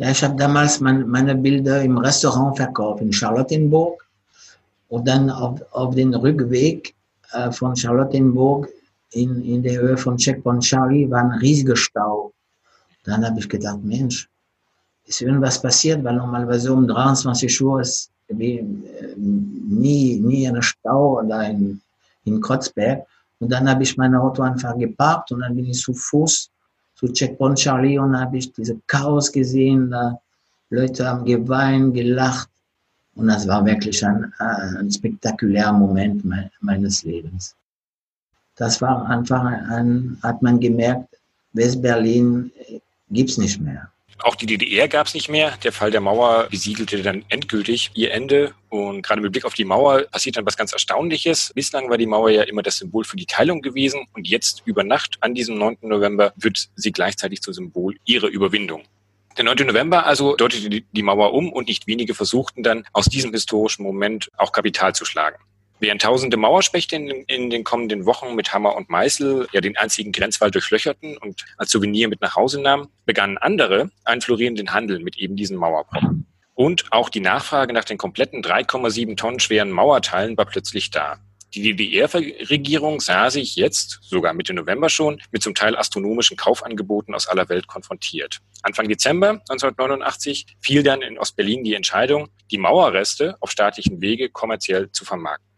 Ja, 0.01 0.11
ich 0.11 0.25
habe 0.25 0.35
damals 0.35 0.81
mein, 0.81 1.07
meine 1.11 1.35
Bilder 1.35 1.83
im 1.83 1.99
Restaurant 1.99 2.57
verkauft 2.57 3.03
in 3.03 3.13
Charlottenburg. 3.13 4.09
Und 4.89 5.07
dann 5.07 5.29
auf, 5.29 5.61
auf 5.73 5.95
den 5.95 6.15
Rückweg 6.15 6.95
äh, 7.33 7.53
von 7.53 7.77
Charlottenburg 7.77 8.67
in, 9.11 9.45
in 9.45 9.63
der 9.63 9.79
Höhe 9.79 9.99
von 9.99 10.17
Checkpoint 10.17 10.63
Charlie 10.63 11.11
war 11.11 11.21
ein 11.21 11.39
riesiger 11.41 11.77
Stau. 11.77 12.33
Dann 13.05 13.27
habe 13.27 13.41
ich 13.41 13.49
gedacht, 13.49 13.85
Mensch, 13.85 14.27
ist 15.05 15.21
irgendwas 15.21 15.61
passiert, 15.61 16.03
weil 16.03 16.17
normalerweise 16.17 16.73
um 16.73 16.89
23 16.89 17.61
Uhr 17.61 17.83
ist 17.83 18.11
wie, 18.29 18.57
äh, 18.57 19.15
nie, 19.19 20.19
nie 20.19 20.49
ein 20.49 20.63
Stau 20.63 21.21
da 21.29 21.43
in, 21.43 21.79
in 22.25 22.41
Kreuzberg. 22.41 23.05
Und 23.39 23.53
dann 23.53 23.69
habe 23.69 23.83
ich 23.83 23.99
mein 23.99 24.15
Auto 24.15 24.41
einfach 24.41 24.79
geparkt 24.79 25.31
und 25.33 25.41
dann 25.41 25.55
bin 25.55 25.67
ich 25.67 25.79
zu 25.79 25.93
Fuß 25.93 26.51
zu 27.01 27.09
Checkpoint 27.09 27.59
Charlie 27.59 27.99
und 27.99 28.19
habe 28.19 28.37
ich 28.37 28.53
diese 28.53 28.79
Chaos 28.87 29.33
gesehen. 29.33 29.91
Da 29.91 30.21
Leute 30.69 31.07
haben 31.07 31.25
geweint, 31.25 31.95
gelacht. 31.95 32.51
Und 33.15 33.29
das 33.29 33.49
war 33.49 33.65
wirklich 33.65 34.05
ein, 34.05 34.33
ein 34.39 34.91
spektakulärer 34.91 35.73
Moment 35.73 36.25
me 36.25 36.51
meines 36.61 37.03
Lebens. 37.03 37.57
Das 38.57 38.83
war 38.83 39.09
einfach 39.09 39.43
ein, 39.45 40.19
hat 40.23 40.43
man 40.43 40.61
gemerkt, 40.61 41.17
West-Berlin 41.55 42.53
gibt 43.11 43.31
es 43.31 43.39
nicht 43.39 43.61
mehr. 43.61 43.89
Auch 44.23 44.35
die 44.35 44.47
DDR 44.47 44.89
gab 44.89 45.07
es 45.07 45.15
nicht 45.15 45.29
mehr. 45.29 45.57
Der 45.63 45.73
Fall 45.73 45.91
der 45.91 46.01
Mauer 46.01 46.49
besiegelte 46.51 47.03
dann 47.03 47.25
endgültig 47.29 47.91
ihr 47.95 48.13
Ende. 48.13 48.55
Und 48.69 49.03
gerade 49.03 49.21
mit 49.21 49.33
Blick 49.33 49.45
auf 49.45 49.55
die 49.55 49.65
Mauer 49.65 50.03
passiert 50.03 50.37
dann 50.37 50.47
was 50.47 50.57
ganz 50.57 50.73
Erstaunliches. 50.73 51.53
Bislang 51.55 51.89
war 51.91 51.99
die 51.99 52.07
Mauer 52.07 52.31
ja 52.31 52.43
immer 52.43 52.63
das 52.63 52.79
Symbol 52.79 53.05
für 53.05 53.17
die 53.17 53.27
Teilung 53.27 53.63
gewesen. 53.63 54.07
Und 54.13 54.29
jetzt 54.29 54.63
über 54.65 54.85
Nacht 54.85 55.17
an 55.21 55.35
diesem 55.35 55.59
9. 55.59 55.79
November 55.83 56.33
wird 56.37 56.69
sie 56.77 56.93
gleichzeitig 56.93 57.41
zum 57.41 57.55
Symbol 57.55 57.97
ihrer 58.05 58.29
Überwindung. 58.29 58.83
Der 59.37 59.45
9. 59.45 59.67
November 59.67 60.07
also 60.07 60.37
deutete 60.37 60.69
die 60.69 61.03
Mauer 61.03 61.33
um 61.33 61.53
und 61.53 61.69
nicht 61.69 61.87
wenige 61.87 62.15
versuchten 62.15 62.63
dann 62.63 62.85
aus 62.93 63.07
diesem 63.07 63.33
historischen 63.33 63.83
Moment 63.83 64.31
auch 64.37 64.53
Kapital 64.53 64.95
zu 64.95 65.05
schlagen. 65.05 65.39
Während 65.81 66.03
tausende 66.03 66.37
Mauerspechte 66.37 66.97
in, 66.97 67.09
in, 67.09 67.49
den 67.49 67.65
kommenden 67.65 68.05
Wochen 68.05 68.35
mit 68.35 68.53
Hammer 68.53 68.77
und 68.77 68.91
Meißel 68.91 69.49
ja 69.51 69.63
den 69.63 69.79
einzigen 69.79 70.13
Grenzwall 70.13 70.51
durchlöcherten 70.51 71.17
und 71.17 71.47
als 71.57 71.71
Souvenir 71.71 72.09
mit 72.09 72.21
nach 72.21 72.37
Hause 72.37 72.61
nahmen, 72.61 72.89
begannen 73.07 73.39
andere 73.39 73.91
einen 74.05 74.21
florierenden 74.21 74.75
Handel 74.75 75.01
mit 75.01 75.17
eben 75.17 75.37
diesen 75.37 75.57
Mauerbrocken. 75.57 76.27
Und 76.53 76.93
auch 76.93 77.09
die 77.09 77.21
Nachfrage 77.21 77.73
nach 77.73 77.85
den 77.85 77.97
kompletten 77.97 78.43
3,7 78.43 79.17
Tonnen 79.17 79.41
schweren 79.41 79.71
Mauerteilen 79.71 80.37
war 80.37 80.45
plötzlich 80.45 80.91
da. 80.91 81.19
Die 81.55 81.63
DDR-Regierung 81.63 83.01
sah 83.01 83.31
sich 83.31 83.57
jetzt, 83.57 84.01
sogar 84.03 84.35
Mitte 84.35 84.53
November 84.53 84.91
schon, 84.91 85.21
mit 85.33 85.43
zum 85.43 85.55
Teil 85.55 85.77
astronomischen 85.77 86.37
Kaufangeboten 86.37 87.15
aus 87.15 87.27
aller 87.27 87.49
Welt 87.49 87.67
konfrontiert. 87.67 88.41
Anfang 88.63 88.87
Dezember 88.87 89.31
1989 89.49 90.59
fiel 90.61 90.83
dann 90.83 91.01
in 91.01 91.19
Ostberlin 91.19 91.65
die 91.65 91.75
Entscheidung, 91.75 92.29
die 92.51 92.59
Mauerreste 92.59 93.37
auf 93.41 93.51
staatlichen 93.51 94.03
Wege 94.03 94.29
kommerziell 94.29 94.93
zu 94.93 95.07
vermarkten 95.07 95.50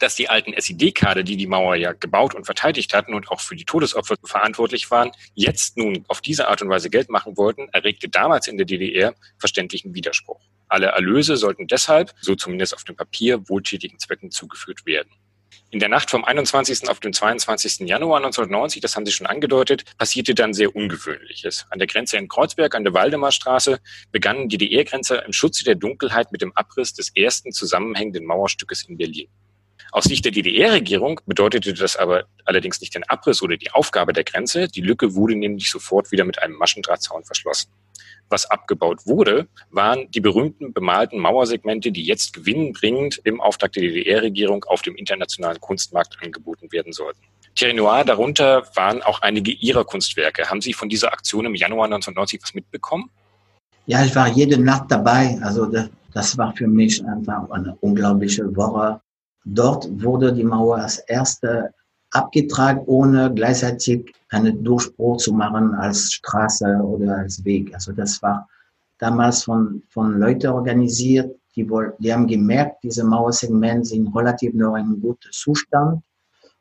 dass 0.00 0.16
die 0.16 0.28
alten 0.28 0.52
SED-Kader, 0.52 1.22
die 1.22 1.36
die 1.36 1.46
Mauer 1.46 1.76
ja 1.76 1.92
gebaut 1.92 2.34
und 2.34 2.44
verteidigt 2.44 2.92
hatten 2.94 3.14
und 3.14 3.30
auch 3.30 3.40
für 3.40 3.54
die 3.54 3.64
Todesopfer 3.64 4.16
verantwortlich 4.24 4.90
waren, 4.90 5.12
jetzt 5.34 5.76
nun 5.76 6.04
auf 6.08 6.20
diese 6.20 6.48
Art 6.48 6.62
und 6.62 6.68
Weise 6.68 6.90
Geld 6.90 7.10
machen 7.10 7.36
wollten, 7.36 7.68
erregte 7.72 8.08
damals 8.08 8.48
in 8.48 8.56
der 8.56 8.66
DDR 8.66 9.14
verständlichen 9.38 9.94
Widerspruch. 9.94 10.40
Alle 10.68 10.86
Erlöse 10.86 11.36
sollten 11.36 11.66
deshalb, 11.66 12.14
so 12.20 12.34
zumindest 12.34 12.74
auf 12.74 12.84
dem 12.84 12.96
Papier, 12.96 13.48
wohltätigen 13.48 13.98
Zwecken 13.98 14.30
zugeführt 14.30 14.86
werden. 14.86 15.10
In 15.72 15.78
der 15.78 15.88
Nacht 15.88 16.10
vom 16.10 16.24
21. 16.24 16.88
auf 16.88 16.98
den 16.98 17.12
22. 17.12 17.88
Januar 17.88 18.18
1990, 18.18 18.82
das 18.82 18.96
haben 18.96 19.06
Sie 19.06 19.12
schon 19.12 19.26
angedeutet, 19.26 19.84
passierte 19.98 20.34
dann 20.34 20.52
sehr 20.52 20.74
Ungewöhnliches. 20.74 21.66
An 21.70 21.78
der 21.78 21.86
Grenze 21.86 22.16
in 22.16 22.28
Kreuzberg, 22.28 22.74
an 22.74 22.82
der 22.82 22.94
Waldemarstraße, 22.94 23.78
begannen 24.10 24.48
DDR-Grenzer 24.48 25.24
im 25.24 25.32
Schutze 25.32 25.64
der 25.64 25.76
Dunkelheit 25.76 26.32
mit 26.32 26.40
dem 26.40 26.56
Abriss 26.56 26.92
des 26.94 27.14
ersten 27.14 27.52
zusammenhängenden 27.52 28.24
Mauerstückes 28.24 28.82
in 28.88 28.96
Berlin. 28.96 29.28
Aus 29.92 30.04
Sicht 30.04 30.24
der 30.24 30.32
DDR-Regierung 30.32 31.20
bedeutete 31.26 31.74
das 31.74 31.96
aber 31.96 32.24
allerdings 32.44 32.80
nicht 32.80 32.94
den 32.94 33.02
Abriss 33.04 33.42
oder 33.42 33.56
die 33.56 33.72
Aufgabe 33.72 34.12
der 34.12 34.24
Grenze. 34.24 34.68
Die 34.68 34.82
Lücke 34.82 35.14
wurde 35.14 35.34
nämlich 35.34 35.70
sofort 35.70 36.12
wieder 36.12 36.24
mit 36.24 36.40
einem 36.40 36.54
Maschendrahtzaun 36.56 37.24
verschlossen. 37.24 37.70
Was 38.28 38.48
abgebaut 38.48 39.06
wurde, 39.06 39.48
waren 39.70 40.08
die 40.12 40.20
berühmten 40.20 40.72
bemalten 40.72 41.18
Mauersegmente, 41.18 41.90
die 41.90 42.04
jetzt 42.04 42.32
gewinnbringend 42.32 43.20
im 43.24 43.40
Auftrag 43.40 43.72
der 43.72 43.82
DDR-Regierung 43.82 44.64
auf 44.64 44.82
dem 44.82 44.94
internationalen 44.94 45.60
Kunstmarkt 45.60 46.16
angeboten 46.22 46.70
werden 46.70 46.92
sollten. 46.92 47.20
Thierry 47.56 47.74
Noir, 47.74 48.04
darunter 48.04 48.62
waren 48.76 49.02
auch 49.02 49.22
einige 49.22 49.50
Ihrer 49.50 49.84
Kunstwerke. 49.84 50.48
Haben 50.48 50.60
Sie 50.60 50.72
von 50.72 50.88
dieser 50.88 51.12
Aktion 51.12 51.46
im 51.46 51.56
Januar 51.56 51.86
1990 51.86 52.40
was 52.40 52.54
mitbekommen? 52.54 53.10
Ja, 53.86 54.04
ich 54.04 54.14
war 54.14 54.28
jede 54.28 54.56
Nacht 54.62 54.84
dabei. 54.88 55.36
Also 55.42 55.66
das 56.14 56.38
war 56.38 56.54
für 56.54 56.68
mich 56.68 57.04
einfach 57.04 57.50
eine 57.50 57.76
unglaubliche 57.80 58.54
Woche. 58.54 59.00
Dort 59.44 59.88
wurde 60.02 60.32
die 60.32 60.44
Mauer 60.44 60.78
als 60.78 60.98
erste 60.98 61.72
abgetragen, 62.10 62.82
ohne 62.86 63.32
gleichzeitig 63.32 64.12
einen 64.30 64.62
Durchbruch 64.64 65.18
zu 65.18 65.32
machen 65.32 65.74
als 65.74 66.12
Straße 66.12 66.66
oder 66.82 67.18
als 67.18 67.44
Weg. 67.44 67.72
Also 67.74 67.92
das 67.92 68.20
war 68.22 68.48
damals 68.98 69.44
von, 69.44 69.82
von 69.88 70.18
Leuten 70.18 70.48
organisiert, 70.48 71.34
die, 71.56 71.68
wohl, 71.68 71.94
die 71.98 72.12
haben 72.12 72.26
gemerkt, 72.26 72.82
diese 72.82 73.04
Mauersegmente 73.04 73.88
sind 73.88 74.14
relativ 74.14 74.54
noch 74.54 74.76
in 74.76 75.00
gutem 75.00 75.32
Zustand. 75.32 76.02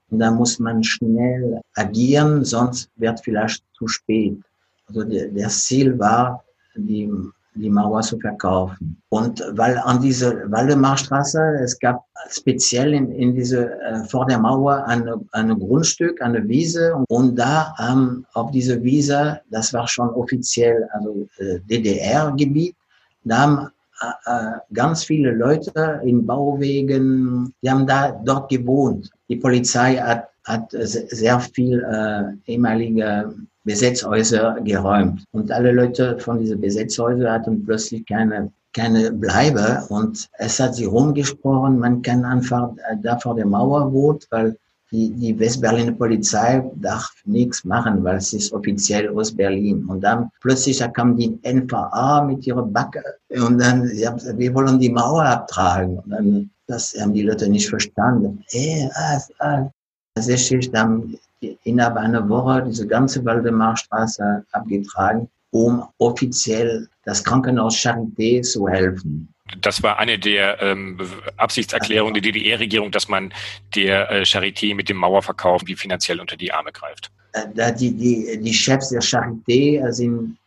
Und 0.10 0.20
da 0.20 0.32
muss 0.32 0.58
man 0.58 0.84
schnell 0.84 1.62
agieren, 1.76 2.44
sonst 2.44 2.90
wird 2.96 3.20
vielleicht 3.24 3.64
zu 3.74 3.88
spät. 3.88 4.40
Also 4.88 5.04
der, 5.04 5.28
der 5.28 5.50
Ziel 5.50 5.98
war, 6.00 6.44
die 6.76 7.12
die 7.56 7.70
Mauer 7.70 8.02
zu 8.02 8.20
verkaufen. 8.20 9.02
Und 9.10 9.44
weil 9.54 9.78
an 9.78 10.02
dieser 10.02 10.50
Waldemarstraße, 10.52 11.60
es 11.64 11.78
gab 11.80 12.06
speziell 12.30 12.94
in, 12.94 13.12
in 13.12 13.36
diese, 13.36 13.80
äh, 13.82 14.04
vor 14.06 14.26
der 14.26 14.40
Mauer 14.40 14.86
ein, 14.86 15.60
Grundstück, 15.60 16.22
eine 16.22 16.48
Wiese. 16.48 16.96
Und 17.10 17.38
da 17.38 17.74
ähm, 17.80 18.26
auf 18.34 18.52
dieser 18.52 18.82
Wiese, 18.84 19.42
das 19.50 19.74
war 19.74 19.88
schon 19.88 20.10
offiziell, 20.10 20.88
also 20.94 21.28
äh, 21.38 21.60
DDR-Gebiet, 21.62 22.76
da 23.24 23.38
haben 23.38 23.70
äh, 24.02 24.32
äh, 24.32 24.52
ganz 24.74 25.04
viele 25.04 25.32
Leute 25.32 26.02
in 26.04 26.26
Bauwegen, 26.26 27.54
die 27.62 27.70
haben 27.70 27.86
da 27.86 28.12
dort 28.24 28.50
gewohnt. 28.50 29.10
Die 29.28 29.36
Polizei 29.36 29.96
hat, 29.98 30.30
hat 30.46 30.72
sehr 30.72 31.40
viel 31.40 31.84
äh, 31.84 32.52
ehemalige 32.52 33.34
Besetzhäuser 33.70 34.58
geräumt. 34.64 35.24
Und 35.32 35.52
alle 35.52 35.72
Leute 35.72 36.18
von 36.18 36.40
diesen 36.40 36.60
Besetzhäusern 36.60 37.32
hatten 37.32 37.64
plötzlich 37.64 38.04
keine, 38.08 38.52
keine 38.74 39.12
Bleibe. 39.12 39.86
Und 39.90 40.28
es 40.40 40.60
hat 40.60 40.74
sich 40.74 40.88
rumgesprochen, 40.88 41.78
man 41.78 42.02
kann 42.02 42.26
einfach 42.26 42.72
da 43.04 43.20
vor 43.20 43.36
der 43.36 43.46
Mauer 43.46 43.94
wohnen, 43.94 44.20
weil 44.32 44.58
die, 44.92 45.12
die 45.12 45.38
Westberliner 45.38 45.92
Polizei 45.92 46.68
darf 46.78 47.14
nichts 47.26 47.64
machen, 47.64 48.04
weil 48.04 48.18
es 48.18 48.34
ist 48.34 48.52
offiziell 48.52 49.16
aus 49.16 49.32
Berlin. 49.32 49.86
Und 49.86 50.02
dann 50.02 50.32
plötzlich 50.42 50.80
da 50.80 50.88
kam 50.88 51.16
die 51.16 51.38
NVA 51.44 52.24
mit 52.26 52.48
ihrer 52.48 52.64
Backe 52.64 53.04
und 53.30 53.60
dann, 53.60 53.88
ja, 53.94 54.16
wir 54.36 54.52
wollen 54.56 54.80
die 54.80 54.90
Mauer 54.90 55.26
abtragen. 55.26 56.00
Und 56.00 56.10
dann, 56.10 56.50
das 56.66 56.96
haben 57.00 57.14
die 57.14 57.22
Leute 57.22 57.48
nicht 57.48 57.70
verstanden. 57.70 58.44
Hey, 58.50 58.90
was, 58.96 59.32
was. 59.38 59.68
Tatsächlich, 60.16 60.72
dann 60.72 61.16
innerhalb 61.64 61.98
einer 61.98 62.28
Woche 62.28 62.64
diese 62.68 62.88
ganze 62.88 63.24
Waldemarstraße 63.24 64.46
abgetragen, 64.52 65.30
um 65.52 65.84
offiziell 65.98 66.88
das 67.06 67.24
Krankenhaus 67.24 67.76
Charité 67.76 68.42
zu 68.42 68.68
helfen. 68.68 69.28
Das 69.62 69.82
war 69.82 69.98
eine 69.98 70.20
der 70.20 70.62
ähm, 70.62 71.00
Absichtserklärungen 71.38 72.14
der 72.14 72.22
DDR-Regierung, 72.22 72.92
dass 72.92 73.08
man 73.08 73.34
der 73.76 74.12
äh, 74.12 74.22
Charité 74.22 74.76
mit 74.76 74.90
dem 74.90 74.98
Mauerverkauf 74.98 75.64
wie 75.66 75.76
finanziell 75.76 76.20
unter 76.20 76.38
die 76.38 76.52
Arme 76.52 76.72
greift. 76.72 77.10
Äh, 77.34 77.74
die, 77.74 77.92
die, 77.92 78.40
die 78.40 78.54
Chefs 78.54 78.90
der 78.90 79.02
Charité 79.02 79.84
äh, 79.84 79.92
sind 79.92 80.38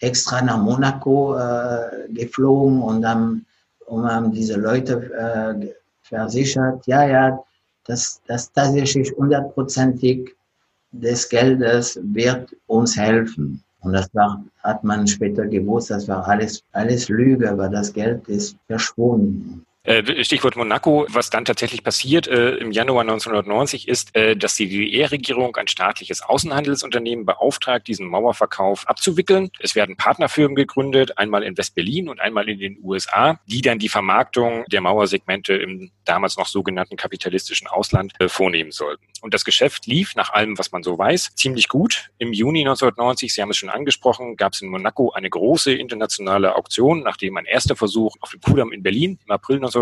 extra 0.00 0.40
nach 0.40 0.58
Monaco 0.58 1.36
äh, 1.36 2.08
geflogen 2.12 2.80
und 2.80 3.06
haben, 3.06 3.44
und 3.86 4.06
haben 4.06 4.32
diese 4.32 4.56
Leute 4.56 4.94
äh, 5.12 5.66
versichert, 6.02 6.86
ja, 6.86 7.06
ja, 7.06 7.44
dass 7.88 8.20
das 8.26 8.52
tatsächlich 8.52 9.10
hundertprozentig 9.16 10.36
des 10.92 11.28
Geldes 11.28 11.98
wird 12.02 12.54
uns 12.66 12.96
helfen. 12.96 13.62
Und 13.80 13.92
das 13.92 14.08
war, 14.14 14.44
hat 14.62 14.84
man 14.84 15.06
später 15.06 15.46
gewusst, 15.46 15.90
das 15.90 16.06
war 16.06 16.26
alles, 16.28 16.62
alles 16.72 17.08
Lüge, 17.08 17.56
weil 17.56 17.70
das 17.70 17.92
Geld 17.92 18.28
ist 18.28 18.56
verschwunden. 18.66 19.64
Äh, 19.88 20.22
Stichwort 20.22 20.54
Monaco, 20.54 21.06
was 21.08 21.30
dann 21.30 21.46
tatsächlich 21.46 21.82
passiert 21.82 22.28
äh, 22.28 22.56
im 22.56 22.72
Januar 22.72 23.00
1990 23.00 23.88
ist, 23.88 24.14
äh, 24.14 24.36
dass 24.36 24.54
die 24.54 24.68
DDR-Regierung 24.68 25.56
ein 25.56 25.66
staatliches 25.66 26.20
Außenhandelsunternehmen 26.20 27.24
beauftragt, 27.24 27.88
diesen 27.88 28.06
Mauerverkauf 28.06 28.86
abzuwickeln. 28.86 29.48
Es 29.60 29.74
werden 29.74 29.96
Partnerfirmen 29.96 30.56
gegründet, 30.56 31.16
einmal 31.16 31.42
in 31.42 31.56
West-Berlin 31.56 32.10
und 32.10 32.20
einmal 32.20 32.50
in 32.50 32.58
den 32.58 32.78
USA, 32.82 33.40
die 33.46 33.62
dann 33.62 33.78
die 33.78 33.88
Vermarktung 33.88 34.66
der 34.70 34.82
Mauersegmente 34.82 35.54
im 35.54 35.90
damals 36.04 36.36
noch 36.36 36.46
sogenannten 36.46 36.96
kapitalistischen 36.96 37.66
Ausland 37.66 38.12
vornehmen 38.28 38.72
sollten. 38.72 39.04
Und 39.20 39.34
das 39.34 39.44
Geschäft 39.44 39.86
lief 39.86 40.14
nach 40.16 40.32
allem, 40.32 40.58
was 40.58 40.70
man 40.70 40.82
so 40.82 40.96
weiß, 40.96 41.34
ziemlich 41.34 41.68
gut. 41.68 42.10
Im 42.18 42.32
Juni 42.32 42.60
1990, 42.60 43.34
Sie 43.34 43.42
haben 43.42 43.50
es 43.50 43.56
schon 43.56 43.68
angesprochen, 43.68 44.36
gab 44.36 44.52
es 44.52 44.62
in 44.62 44.68
Monaco 44.68 45.10
eine 45.12 45.28
große 45.28 45.72
internationale 45.72 46.56
Auktion, 46.56 47.02
nachdem 47.02 47.36
ein 47.36 47.44
erster 47.44 47.76
Versuch 47.76 48.14
auf 48.20 48.30
dem 48.30 48.40
Kudamm 48.40 48.72
in 48.72 48.82
Berlin 48.82 49.18
im 49.26 49.30
April 49.30 49.56
1990 49.56 49.77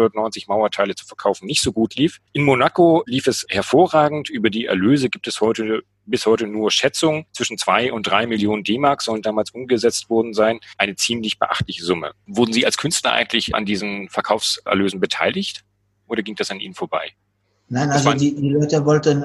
Mauerteile 0.48 0.94
zu 0.94 1.06
verkaufen 1.06 1.46
nicht 1.46 1.62
so 1.62 1.72
gut 1.72 1.94
lief. 1.96 2.20
In 2.32 2.44
Monaco 2.44 3.02
lief 3.06 3.26
es 3.26 3.46
hervorragend. 3.48 4.30
Über 4.30 4.50
die 4.50 4.66
Erlöse 4.66 5.08
gibt 5.08 5.26
es 5.26 5.40
heute 5.40 5.82
bis 6.06 6.24
heute 6.24 6.46
nur 6.46 6.70
Schätzungen. 6.70 7.26
Zwischen 7.32 7.58
zwei 7.58 7.92
und 7.92 8.06
drei 8.06 8.26
Millionen 8.26 8.64
D-Mark 8.64 9.02
sollen 9.02 9.22
damals 9.22 9.50
umgesetzt 9.50 10.08
worden 10.08 10.34
sein. 10.34 10.60
Eine 10.78 10.96
ziemlich 10.96 11.38
beachtliche 11.38 11.84
Summe. 11.84 12.12
Wurden 12.26 12.52
Sie 12.52 12.64
als 12.64 12.78
Künstler 12.78 13.12
eigentlich 13.12 13.54
an 13.54 13.64
diesen 13.64 14.08
Verkaufserlösen 14.08 15.00
beteiligt? 15.00 15.64
Oder 16.06 16.22
ging 16.22 16.36
das 16.36 16.50
an 16.50 16.60
Ihnen 16.60 16.74
vorbei? 16.74 17.10
Nein, 17.68 17.90
also 17.90 18.12
die, 18.12 18.34
die 18.34 18.50
Leute 18.50 18.84
wollten 18.84 19.24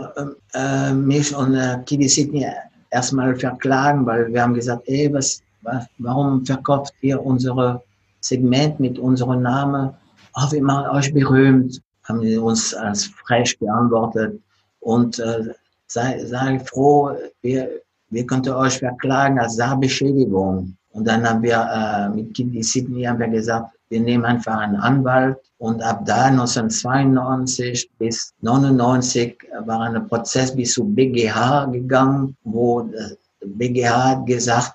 äh, 0.54 0.94
mich 0.94 1.36
und 1.36 1.54
äh, 1.54 1.78
Kiddy 1.86 2.10
Sydney 2.10 2.48
erstmal 2.90 3.36
verklagen, 3.36 4.06
weil 4.06 4.34
wir 4.34 4.42
haben 4.42 4.56
gesagt, 4.56 4.84
ey, 4.88 5.14
was, 5.14 5.44
was, 5.62 5.86
warum 6.00 6.44
verkauft 6.44 6.94
ihr 7.02 7.24
unsere 7.24 7.84
Segment 8.20 8.80
mit 8.80 8.98
unserem 8.98 9.44
Namen? 9.44 9.94
Oh, 10.36 10.52
wir 10.52 10.64
machen 10.64 10.90
euch 10.96 11.14
berühmt, 11.14 11.82
haben 12.04 12.22
die 12.22 12.38
uns 12.38 12.74
als 12.74 13.06
frech 13.06 13.58
beantwortet. 13.60 14.40
Und 14.80 15.20
äh, 15.20 15.54
sei, 15.88 16.24
sei 16.26 16.60
froh, 16.60 17.12
wir, 17.42 17.70
wir 18.10 18.26
könnten 18.26 18.54
euch 18.54 18.80
verklagen 18.80 19.40
als 19.40 19.56
Sachbeschädigung. 19.56 20.76
Und 20.94 21.08
dann 21.08 21.28
haben 21.28 21.42
wir 21.42 21.60
äh, 21.60 22.10
mit 22.16 22.34
Kiddy 22.34 22.64
Sydney 22.64 23.04
haben 23.04 23.20
wir 23.20 23.28
gesagt, 23.28 23.76
wir 23.90 24.00
nehmen 24.00 24.24
einfach 24.24 24.58
einen 24.58 24.78
Anwalt 24.78 25.38
und 25.58 25.82
ab 25.82 26.06
da 26.06 26.26
1992 26.26 27.90
bis 28.00 28.34
99 28.42 29.38
war 29.66 29.82
ein 29.82 30.08
Prozess 30.08 30.56
bis 30.56 30.74
zu 30.74 30.86
BGH 30.86 31.66
gegangen, 31.66 32.36
wo 32.44 32.90
BGH 33.46 34.04
hat 34.10 34.26
gesagt, 34.26 34.74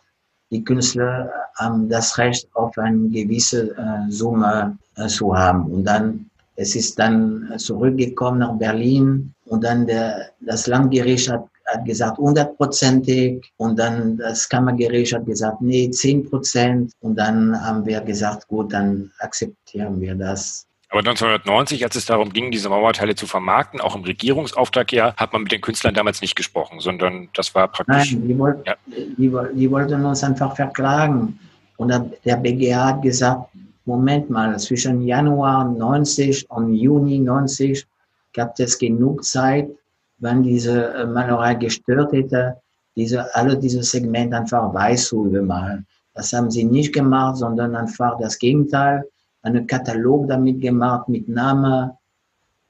die 0.50 0.62
Künstler 0.62 1.30
haben 1.56 1.88
das 1.88 2.16
Recht 2.18 2.48
auf 2.54 2.76
eine 2.78 3.08
gewisse 3.08 3.76
äh, 3.76 4.10
Summe 4.10 4.78
äh, 4.96 5.06
zu 5.06 5.36
haben. 5.36 5.64
Und 5.72 5.84
dann, 5.84 6.30
es 6.56 6.74
ist 6.74 6.98
dann 6.98 7.52
zurückgekommen 7.56 8.38
nach 8.38 8.54
Berlin 8.54 9.34
und 9.46 9.64
dann 9.64 9.86
der, 9.86 10.30
das 10.40 10.66
Landgericht 10.66 11.30
hat 11.30 11.46
hat 11.66 11.84
gesagt 11.84 12.18
hundertprozentig 12.18 13.52
und 13.56 13.78
dann 13.78 14.16
das 14.16 14.48
Kammergericht 14.48 15.14
hat 15.14 15.26
gesagt, 15.26 15.60
nee, 15.60 15.90
zehn 15.90 16.28
Prozent 16.28 16.92
und 17.00 17.16
dann 17.16 17.60
haben 17.60 17.84
wir 17.84 18.00
gesagt, 18.00 18.46
gut, 18.48 18.72
dann 18.72 19.10
akzeptieren 19.18 20.00
wir 20.00 20.14
das. 20.14 20.66
Aber 20.96 21.10
1990, 21.10 21.84
als 21.84 21.94
es 21.94 22.06
darum 22.06 22.32
ging, 22.32 22.50
diese 22.50 22.70
Mauerteile 22.70 23.14
zu 23.14 23.26
vermarkten, 23.26 23.82
auch 23.82 23.94
im 23.94 24.04
Regierungsauftrag 24.04 24.90
ja, 24.94 25.14
hat 25.18 25.30
man 25.34 25.42
mit 25.42 25.52
den 25.52 25.60
Künstlern 25.60 25.92
damals 25.92 26.22
nicht 26.22 26.34
gesprochen, 26.34 26.80
sondern 26.80 27.28
das 27.34 27.54
war 27.54 27.68
praktisch. 27.68 28.14
Nein, 28.14 28.26
die, 28.26 28.38
wollt, 28.38 28.66
ja. 28.66 28.76
die, 28.86 29.30
die 29.54 29.70
wollten 29.70 30.02
uns 30.06 30.24
einfach 30.24 30.56
verklagen. 30.56 31.38
Und 31.76 31.92
der 32.24 32.36
BGH 32.36 32.86
hat 32.86 33.02
gesagt, 33.02 33.50
Moment 33.84 34.30
mal, 34.30 34.58
zwischen 34.58 35.02
Januar 35.02 35.66
90 35.66 36.50
und 36.50 36.72
Juni 36.72 37.18
90 37.18 37.86
gab 38.32 38.58
es 38.58 38.78
genug 38.78 39.22
Zeit, 39.22 39.68
wenn 40.16 40.42
diese 40.42 40.94
äh, 40.94 41.04
Malerei 41.04 41.56
gestört 41.56 42.10
hätte, 42.12 42.56
diese, 42.96 43.34
alle 43.34 43.58
diese 43.58 43.82
Segmente 43.82 44.34
einfach 44.34 44.72
weiß 44.72 45.08
zu 45.08 45.26
übermalen. 45.26 45.86
Das 46.14 46.32
haben 46.32 46.50
sie 46.50 46.64
nicht 46.64 46.94
gemacht, 46.94 47.36
sondern 47.36 47.76
einfach 47.76 48.18
das 48.18 48.38
Gegenteil, 48.38 49.04
einen 49.46 49.66
Katalog 49.66 50.28
damit 50.28 50.60
gemacht 50.60 51.08
mit 51.08 51.28
Namen 51.28 51.90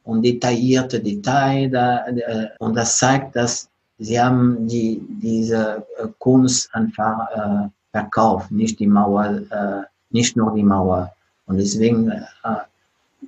und 0.05 0.23
detaillierte 0.23 1.01
Details. 1.01 1.73
Da, 1.73 2.07
äh, 2.07 2.49
und 2.59 2.77
das 2.77 2.99
zeigt, 2.99 3.35
dass 3.35 3.69
sie 3.99 4.21
haben 4.21 4.67
die, 4.69 5.03
diese 5.23 5.87
äh, 5.99 6.07
Kunst 6.19 6.69
einfach 6.75 7.19
äh, 7.31 7.69
verkauft, 7.91 8.51
nicht 8.51 8.79
die 8.79 8.87
Mauer, 8.87 9.43
äh, 9.51 9.83
nicht 10.11 10.37
nur 10.37 10.55
die 10.55 10.63
Mauer. 10.63 11.13
Und 11.47 11.57
deswegen 11.57 12.11
äh, 12.11 12.21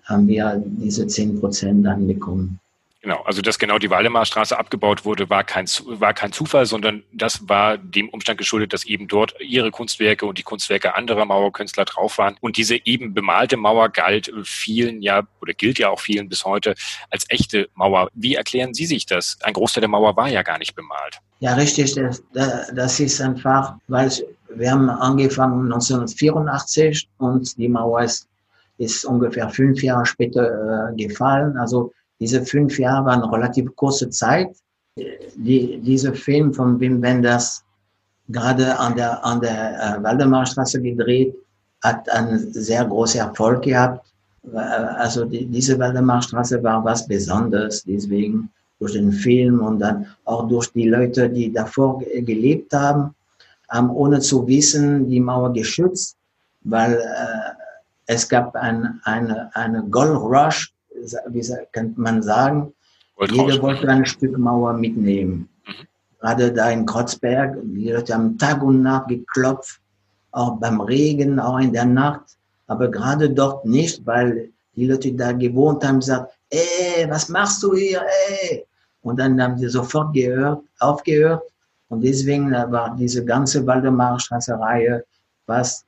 haben 0.04 0.28
wir 0.28 0.62
diese 0.64 1.06
10 1.06 1.40
Prozent 1.40 1.87
dann 1.87 2.06
bekommen. 2.06 2.61
Genau, 3.00 3.22
also 3.22 3.42
dass 3.42 3.61
genau 3.61 3.78
die 3.78 3.90
Waldemarstraße 3.90 4.58
abgebaut 4.58 5.04
wurde, 5.04 5.30
war 5.30 5.44
kein, 5.44 5.66
war 5.87 6.14
kein 6.14 6.32
Zufall, 6.32 6.66
sondern 6.66 7.04
das 7.12 7.48
war 7.48 7.78
dem 7.78 8.08
Umstand 8.08 8.38
geschuldet, 8.38 8.72
dass 8.72 8.84
eben 8.84 9.06
dort 9.06 9.34
ihre 9.40 9.70
Kunstwerke 9.70 10.26
und 10.26 10.37
die 10.37 10.42
Kunstwerke 10.42 10.96
anderer 10.96 11.24
Mauerkünstler 11.24 11.84
drauf 11.84 12.18
waren. 12.18 12.37
Und 12.40 12.56
diese 12.56 12.84
eben 12.84 13.14
bemalte 13.14 13.56
Mauer 13.56 13.90
galt 13.90 14.32
vielen 14.42 15.00
ja 15.00 15.22
oder 15.40 15.54
gilt 15.54 15.78
ja 15.78 15.90
auch 15.90 16.00
vielen 16.00 16.28
bis 16.28 16.44
heute 16.44 16.74
als 17.11 17.24
echte 17.28 17.68
Mauer. 17.74 18.08
Wie 18.14 18.34
erklären 18.34 18.74
Sie 18.74 18.87
sich 18.87 19.06
das? 19.06 19.38
Ein 19.42 19.52
Großteil 19.52 19.82
der 19.82 19.90
Mauer 19.90 20.16
war 20.16 20.28
ja 20.28 20.42
gar 20.42 20.58
nicht 20.58 20.74
bemalt. 20.74 21.20
Ja, 21.38 21.54
richtig. 21.54 21.94
Das, 21.94 22.22
das 22.74 22.98
ist 22.98 23.20
einfach, 23.20 23.74
weil 23.87 24.11
wir 24.48 24.72
haben 24.72 24.90
angefangen 24.90 25.72
1984 25.72 27.08
und 27.18 27.56
die 27.56 27.68
Mauer 27.68 28.02
ist, 28.02 28.26
ist 28.78 29.04
ungefähr 29.04 29.48
fünf 29.50 29.84
Jahre 29.84 30.04
später 30.04 30.90
äh, 30.90 30.96
gefallen. 30.96 31.56
Also 31.56 31.92
diese 32.20 32.44
fünf 32.44 32.78
Jahre 32.78 33.07
waren 33.07 33.24
relativ 33.31 33.74
kurze 33.76 34.11
Zeit. 34.11 34.57
Die, 35.37 35.78
dieser 35.78 36.12
Film 36.14 36.52
von 36.52 36.81
Wim 36.81 37.00
Wenders, 37.00 37.64
gerade 38.28 38.78
an 38.78 38.96
der, 38.96 39.24
an 39.24 39.40
der 39.40 39.98
äh, 39.98 40.02
Waldemarstraße 40.02 40.83
gedreht, 40.83 41.35
hat 41.83 42.09
einen 42.11 42.52
sehr 42.52 42.85
großen 42.85 43.20
Erfolg 43.20 43.62
gehabt. 43.62 44.04
Äh, 44.52 44.59
also 44.59 45.24
die, 45.24 45.46
diese 45.46 45.78
Waldemarstraße 45.78 46.62
war 46.62 46.85
was 46.85 47.07
Besonderes, 47.07 47.85
deswegen 47.85 48.50
durch 48.81 48.92
den 48.92 49.12
Film 49.12 49.61
und 49.61 49.78
dann 49.78 50.07
auch 50.24 50.48
durch 50.48 50.72
die 50.72 50.88
Leute, 50.88 51.28
die 51.31 51.52
davor 51.52 52.00
gelebt 52.00 52.72
haben, 52.72 53.14
haben 53.68 53.90
ohne 53.90 54.20
zu 54.20 54.46
wissen 54.46 55.09
die 55.09 55.20
Mauer 55.20 55.52
geschützt. 55.52 56.16
weil 56.62 56.94
äh, 56.94 57.52
es 58.07 58.28
gab 58.28 58.57
ein, 58.57 59.00
eine, 59.04 59.54
eine 59.54 59.83
Gold 59.85 60.16
Rush, 60.16 60.72
wie 61.28 61.42
könnte 61.72 62.00
man 62.00 62.22
sagen. 62.22 62.72
Jeder 63.30 63.61
wollte 63.62 63.88
ein 63.88 64.06
Stück 64.06 64.38
Mauer 64.38 64.72
mitnehmen. 64.74 65.48
Mhm. 65.66 65.72
Gerade 66.20 66.52
da 66.52 66.70
in 66.70 66.87
Kreuzberg, 66.87 67.58
die 67.62 67.90
Leute 67.90 68.14
haben 68.14 68.38
Tag 68.38 68.62
und 68.62 68.82
Nacht 68.82 69.08
geklopft, 69.08 69.80
auch 70.32 70.56
beim 70.58 70.80
Regen, 70.80 71.38
auch 71.40 71.58
in 71.58 71.72
der 71.72 71.84
Nacht. 71.84 72.37
Aber 72.66 72.90
gerade 72.90 73.30
dort 73.30 73.64
nicht, 73.64 74.04
weil 74.06 74.50
die 74.74 74.87
Leute 74.87 75.12
da 75.12 75.32
gewohnt 75.32 75.84
haben, 75.84 76.00
gesagt, 76.00 76.32
ey, 76.50 77.08
was 77.08 77.28
machst 77.28 77.62
du 77.62 77.74
hier, 77.74 78.02
ey? 78.40 78.66
Und 79.02 79.18
dann 79.18 79.40
haben 79.40 79.58
sie 79.58 79.68
sofort 79.68 80.12
gehört, 80.12 80.62
aufgehört. 80.78 81.42
Und 81.88 82.02
deswegen 82.02 82.50
war 82.52 82.94
diese 82.96 83.24
ganze 83.24 83.66
Waldemar-Straße-Reihe 83.66 85.04
fast 85.46 85.87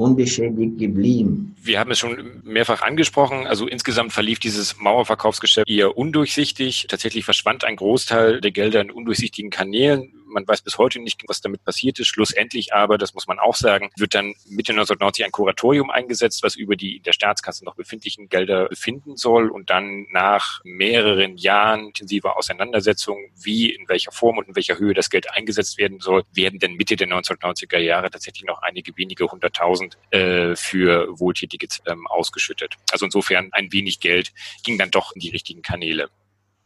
unbeschädigt 0.00 0.78
geblieben. 0.78 1.54
Wir 1.62 1.78
haben 1.78 1.90
es 1.90 1.98
schon 1.98 2.40
mehrfach 2.42 2.82
angesprochen. 2.82 3.46
Also 3.46 3.66
insgesamt 3.66 4.12
verlief 4.12 4.38
dieses 4.38 4.78
Mauerverkaufsgeschäft 4.78 5.68
eher 5.68 5.96
undurchsichtig. 5.98 6.86
Tatsächlich 6.88 7.24
verschwand 7.24 7.64
ein 7.64 7.76
Großteil 7.76 8.40
der 8.40 8.50
Gelder 8.50 8.80
in 8.80 8.90
undurchsichtigen 8.90 9.50
Kanälen. 9.50 10.12
Man 10.30 10.46
weiß 10.46 10.62
bis 10.62 10.78
heute 10.78 11.00
nicht, 11.00 11.22
was 11.26 11.40
damit 11.40 11.64
passiert 11.64 11.98
ist. 11.98 12.08
Schlussendlich 12.08 12.72
aber, 12.72 12.98
das 12.98 13.14
muss 13.14 13.26
man 13.26 13.38
auch 13.38 13.54
sagen, 13.54 13.90
wird 13.96 14.14
dann 14.14 14.34
Mitte 14.46 14.72
1990 14.72 15.24
ein 15.24 15.32
Kuratorium 15.32 15.90
eingesetzt, 15.90 16.42
was 16.42 16.56
über 16.56 16.76
die 16.76 16.96
in 16.96 17.02
der 17.02 17.12
Staatskasse 17.12 17.64
noch 17.64 17.74
befindlichen 17.74 18.28
Gelder 18.28 18.68
befinden 18.68 19.16
soll 19.16 19.50
und 19.50 19.70
dann 19.70 20.06
nach 20.10 20.60
mehreren 20.64 21.36
Jahren 21.36 21.88
intensiver 21.88 22.36
Auseinandersetzung, 22.36 23.18
wie, 23.36 23.70
in 23.70 23.88
welcher 23.88 24.12
Form 24.12 24.38
und 24.38 24.48
in 24.48 24.56
welcher 24.56 24.78
Höhe 24.78 24.94
das 24.94 25.10
Geld 25.10 25.30
eingesetzt 25.32 25.78
werden 25.78 26.00
soll, 26.00 26.22
werden 26.32 26.58
dann 26.58 26.74
Mitte 26.74 26.96
der 26.96 27.08
1990er 27.08 27.78
Jahre 27.78 28.10
tatsächlich 28.10 28.44
noch 28.44 28.62
einige 28.62 28.96
wenige 28.96 29.26
hunderttausend 29.26 29.98
äh, 30.10 30.54
für 30.56 31.18
Wohltätige 31.18 31.68
ähm, 31.86 32.06
ausgeschüttet. 32.06 32.76
Also 32.90 33.06
insofern 33.06 33.48
ein 33.52 33.72
wenig 33.72 34.00
Geld 34.00 34.32
ging 34.64 34.78
dann 34.78 34.90
doch 34.90 35.12
in 35.14 35.20
die 35.20 35.30
richtigen 35.30 35.62
Kanäle. 35.62 36.08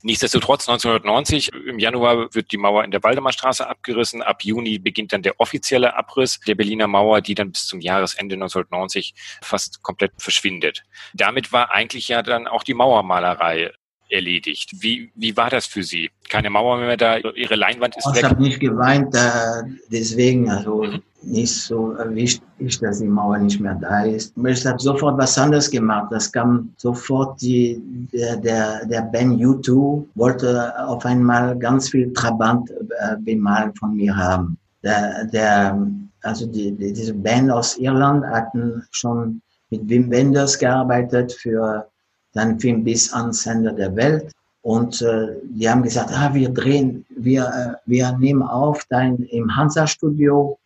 Nichtsdestotrotz 0.05 0.69
1990 0.69 1.51
im 1.67 1.79
Januar 1.79 2.35
wird 2.35 2.53
die 2.53 2.59
Mauer 2.59 2.85
in 2.85 2.90
der 2.90 3.03
Waldemarstraße 3.03 3.67
abgerissen. 3.67 4.21
Ab 4.21 4.45
Juni 4.45 4.79
beginnt 4.79 5.14
dann 5.14 5.23
der 5.23 5.40
offizielle 5.40 5.97
Abriss 5.97 6.40
der 6.40 6.55
Berliner 6.55 6.87
Mauer, 6.87 7.23
die 7.23 7.35
dann 7.35 7.53
bis 7.53 7.67
zum 7.67 7.81
Jahresende 7.81 8.35
1990 8.35 9.14
fast 9.40 9.83
komplett 9.83 10.12
verschwindet. 10.19 10.83
Damit 11.14 11.53
war 11.53 11.71
eigentlich 11.71 12.09
ja 12.09 12.23
dann 12.23 12.47
auch 12.47 12.64
die 12.64 12.75
Mauermalerei 12.75 13.73
erledigt. 14.14 14.70
Wie, 14.81 15.11
wie 15.14 15.37
war 15.37 15.50
das 15.50 15.66
für 15.66 15.83
Sie? 15.83 16.11
Keine 16.29 16.48
Mauer 16.48 16.79
mehr 16.79 16.96
da, 16.96 17.18
Ihre 17.18 17.57
Leinwand 17.57 17.96
ist 17.96 18.07
ich 18.07 18.14
weg. 18.14 18.22
Ich 18.22 18.31
habe 18.31 18.42
nicht 18.42 18.61
geweint, 18.61 19.14
äh, 19.14 19.62
deswegen, 19.90 20.48
also 20.48 20.87
nicht 21.27 21.55
so 21.55 21.94
wichtig, 22.11 22.79
dass 22.81 22.98
die 22.98 23.07
Mauer 23.07 23.38
nicht 23.38 23.61
mehr 23.61 23.74
da 23.74 24.05
ist. 24.05 24.35
Ich 24.37 24.66
habe 24.66 24.79
sofort 24.79 25.18
was 25.18 25.38
anderes 25.38 25.70
gemacht. 25.70 26.09
Das 26.11 26.31
kam 26.31 26.72
sofort, 26.77 27.40
die, 27.40 27.81
der, 28.12 28.37
der, 28.37 28.87
der 28.87 29.03
Band 29.03 29.40
U2 29.40 30.07
wollte 30.14 30.72
auf 30.87 31.05
einmal 31.05 31.59
ganz 31.59 31.90
viel 31.90 32.12
Trabant 32.12 32.70
äh, 32.70 33.16
bemalen 33.18 33.74
von 33.74 33.96
mir 33.96 34.14
haben. 34.16 34.59
Der, 34.83 35.24
der, 35.24 35.79
also 36.22 36.46
die, 36.46 36.72
die, 36.72 36.92
diese 36.92 37.14
Band 37.14 37.50
aus 37.50 37.77
Irland 37.79 38.24
hatten 38.27 38.83
schon 38.90 39.40
mit 39.70 39.88
Wim 39.88 40.11
Wenders 40.11 40.59
gearbeitet 40.59 41.33
für 41.33 41.88
den 42.35 42.59
Film 42.61 42.85
Bis 42.85 43.12
ans 43.12 43.47
Ende 43.47 43.73
der 43.73 43.94
Welt. 43.97 44.33
Und 44.62 45.03
äh, 45.03 45.37
die 45.44 45.68
haben 45.68 45.83
gesagt, 45.83 46.11
ah, 46.12 46.33
wir 46.33 46.49
drehen, 46.49 47.05
wir, 47.16 47.42
äh, 47.44 47.75
wir 47.85 48.16
nehmen 48.18 48.42
auf 48.42 48.85
dein, 48.88 49.16
im 49.25 49.55
Hansa-Studio 49.55 50.59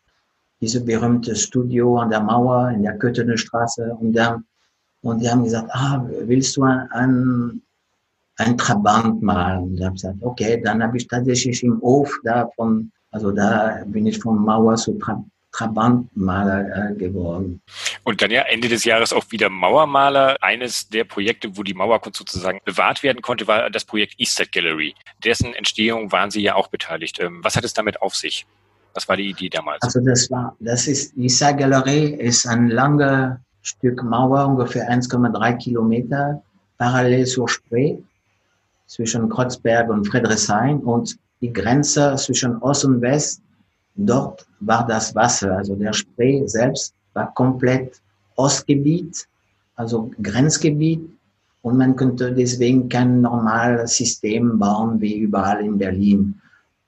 dieses 0.60 0.84
berühmte 0.84 1.34
Studio 1.34 1.98
an 1.98 2.10
der 2.10 2.20
Mauer 2.20 2.70
in 2.70 2.82
der 2.82 2.96
Köthener 2.96 3.36
Straße. 3.36 3.96
Und, 4.00 4.12
dann, 4.12 4.44
und 5.02 5.20
die 5.20 5.28
haben 5.28 5.44
gesagt, 5.44 5.68
ah, 5.72 6.04
willst 6.22 6.56
du 6.56 6.62
ein, 6.62 6.88
ein, 6.92 7.62
ein 8.36 8.56
Trabant 8.56 9.20
malen? 9.22 9.64
Und 9.64 9.74
ich 9.74 9.84
habe 9.84 9.94
gesagt, 9.94 10.18
okay, 10.20 10.60
dann 10.62 10.82
habe 10.82 10.96
ich 10.96 11.06
tatsächlich 11.06 11.62
im 11.62 11.80
Hof 11.80 12.12
davon, 12.24 12.92
also 13.10 13.32
da 13.32 13.82
bin 13.86 14.06
ich 14.06 14.18
von 14.18 14.38
Mauer 14.38 14.76
zu 14.76 14.92
Trabant. 14.94 15.30
Trabantmaler 15.58 16.90
äh, 16.90 16.94
geworden. 16.94 17.60
Und 18.04 18.22
dann 18.22 18.30
ja 18.30 18.42
Ende 18.42 18.68
des 18.68 18.84
Jahres 18.84 19.12
auch 19.12 19.24
wieder 19.30 19.48
Mauermaler. 19.48 20.36
Eines 20.40 20.88
der 20.88 21.04
Projekte, 21.04 21.56
wo 21.56 21.62
die 21.64 21.74
Mauerkunst 21.74 22.18
sozusagen 22.18 22.60
bewahrt 22.64 23.02
werden 23.02 23.22
konnte, 23.22 23.48
war 23.48 23.68
das 23.68 23.84
Projekt 23.84 24.14
Easter 24.18 24.44
Gallery. 24.46 24.94
Dessen 25.24 25.54
Entstehung 25.54 26.12
waren 26.12 26.30
Sie 26.30 26.42
ja 26.42 26.54
auch 26.54 26.68
beteiligt. 26.68 27.18
Ähm, 27.20 27.40
was 27.42 27.56
hat 27.56 27.64
es 27.64 27.74
damit 27.74 28.00
auf 28.00 28.14
sich? 28.14 28.46
Was 28.94 29.08
war 29.08 29.16
die 29.16 29.30
Idee 29.30 29.48
damals? 29.48 29.82
Also 29.82 30.00
das 30.00 30.30
war, 30.30 30.56
das 30.60 30.86
ist, 30.86 31.12
die 31.16 31.28
Galerie 31.28 32.14
ist 32.14 32.46
ein 32.46 32.68
langer 32.68 33.40
Stück 33.62 34.02
Mauer, 34.02 34.46
ungefähr 34.46 34.88
1,3 34.88 35.56
Kilometer, 35.58 36.42
parallel 36.78 37.26
zur 37.26 37.48
Spree, 37.48 37.98
zwischen 38.86 39.28
Kreuzberg 39.28 39.90
und 39.90 40.06
Friedrichshain 40.06 40.78
und 40.78 41.18
die 41.40 41.52
Grenze 41.52 42.14
zwischen 42.16 42.56
Ost 42.62 42.84
und 42.84 43.00
West, 43.00 43.42
dort 43.98 44.46
war 44.60 44.86
das 44.86 45.14
Wasser, 45.14 45.56
also 45.56 45.74
der 45.74 45.92
Spree 45.92 46.46
selbst 46.46 46.94
war 47.12 47.34
komplett 47.34 48.00
Ostgebiet, 48.36 49.26
also 49.74 50.10
Grenzgebiet 50.22 51.00
und 51.62 51.76
man 51.76 51.96
könnte 51.96 52.32
deswegen 52.32 52.88
kein 52.88 53.20
normales 53.20 53.96
System 53.96 54.58
bauen 54.58 55.00
wie 55.00 55.18
überall 55.18 55.64
in 55.64 55.76
Berlin. 55.76 56.40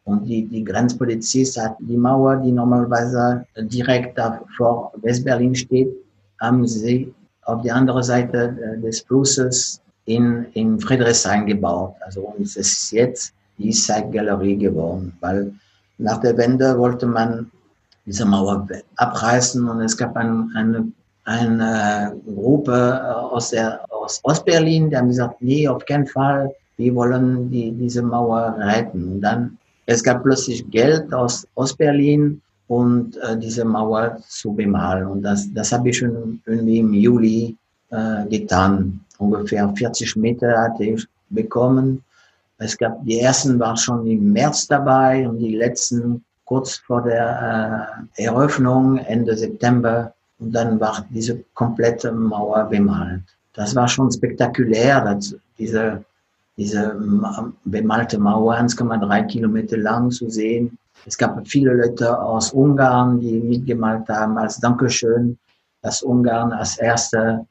Und 0.04 0.24
die, 0.24 0.46
die 0.46 0.64
Grenzpolizist 0.64 1.60
hat 1.60 1.76
die 1.80 1.96
Mauer, 1.96 2.36
die 2.36 2.52
normalerweise 2.52 3.44
direkt 3.56 4.18
vor 4.56 4.92
Westberlin 5.02 5.54
steht, 5.54 5.92
haben 6.40 6.66
sie 6.66 7.12
auf 7.42 7.62
die 7.62 7.70
andere 7.70 8.02
Seite 8.02 8.56
äh, 8.62 8.80
des 8.80 9.00
Flusses 9.00 9.80
in, 10.04 10.46
in 10.54 10.80
Friedrichshain 10.80 11.46
gebaut. 11.46 11.94
Also 12.00 12.22
und 12.22 12.40
es 12.40 12.56
ist 12.56 12.92
jetzt 12.92 13.34
die 13.58 13.70
Zeitgalerie 13.70 14.56
geworden, 14.56 15.12
weil 15.20 15.52
nach 16.00 16.18
der 16.18 16.36
Wende 16.36 16.78
wollte 16.78 17.06
man 17.06 17.50
diese 18.06 18.24
Mauer 18.24 18.66
abreißen 18.96 19.68
und 19.68 19.80
es 19.80 19.96
gab 19.96 20.16
ein, 20.16 20.50
eine, 20.54 20.90
eine 21.24 22.16
Gruppe 22.26 23.16
aus, 23.30 23.50
der, 23.50 23.80
aus 23.90 24.20
Ostberlin, 24.24 24.90
die 24.90 24.96
haben 24.96 25.08
gesagt, 25.08 25.40
nee, 25.40 25.68
auf 25.68 25.84
keinen 25.84 26.06
Fall, 26.06 26.52
wir 26.76 26.94
wollen 26.94 27.50
die, 27.50 27.70
diese 27.72 28.02
Mauer 28.02 28.56
retten. 28.58 29.12
Und 29.12 29.20
dann 29.20 29.58
es 29.86 30.02
gab 30.02 30.22
plötzlich 30.22 30.68
Geld 30.70 31.12
aus 31.12 31.46
Ostberlin 31.56 32.40
und 32.68 33.16
äh, 33.16 33.36
diese 33.36 33.64
Mauer 33.64 34.18
zu 34.28 34.52
bemalen. 34.52 35.06
Und 35.06 35.22
das, 35.22 35.52
das 35.52 35.72
habe 35.72 35.90
ich 35.90 35.98
schon 35.98 36.40
irgendwie 36.46 36.78
im 36.78 36.92
Juli 36.94 37.56
äh, 37.90 38.24
getan. 38.28 39.00
Ungefähr 39.18 39.68
40 39.76 40.16
Meter 40.16 40.56
hatte 40.56 40.84
ich 40.84 41.04
bekommen. 41.30 42.04
Es 42.60 42.76
gab, 42.76 43.04
die 43.04 43.20
ersten 43.20 43.58
waren 43.58 43.76
schon 43.76 44.06
im 44.06 44.32
März 44.32 44.68
dabei 44.68 45.28
und 45.28 45.38
die 45.38 45.56
letzten 45.56 46.24
kurz 46.44 46.76
vor 46.76 47.02
der 47.02 48.02
äh, 48.16 48.24
Eröffnung 48.24 48.98
Ende 48.98 49.36
September. 49.36 50.12
Und 50.38 50.52
dann 50.52 50.78
war 50.78 51.04
diese 51.10 51.42
komplette 51.54 52.12
Mauer 52.12 52.64
bemalt. 52.64 53.22
Das 53.54 53.74
war 53.74 53.88
schon 53.88 54.10
spektakulär, 54.12 55.04
dass 55.04 55.34
diese 55.58 56.04
diese 56.60 56.94
bemalte 57.64 58.18
Mauer 58.18 58.54
1,3 58.54 59.26
Kilometer 59.28 59.78
lang 59.78 60.10
zu 60.10 60.28
sehen. 60.28 60.76
Es 61.06 61.16
gab 61.16 61.40
viele 61.48 61.72
Leute 61.72 62.20
aus 62.20 62.52
Ungarn, 62.52 63.18
die 63.18 63.40
mitgemalt 63.40 64.06
haben 64.10 64.36
als 64.36 64.60
Dankeschön, 64.60 65.38
dass 65.80 66.02
Ungarn 66.02 66.52
als 66.52 66.76
erster 66.76 67.46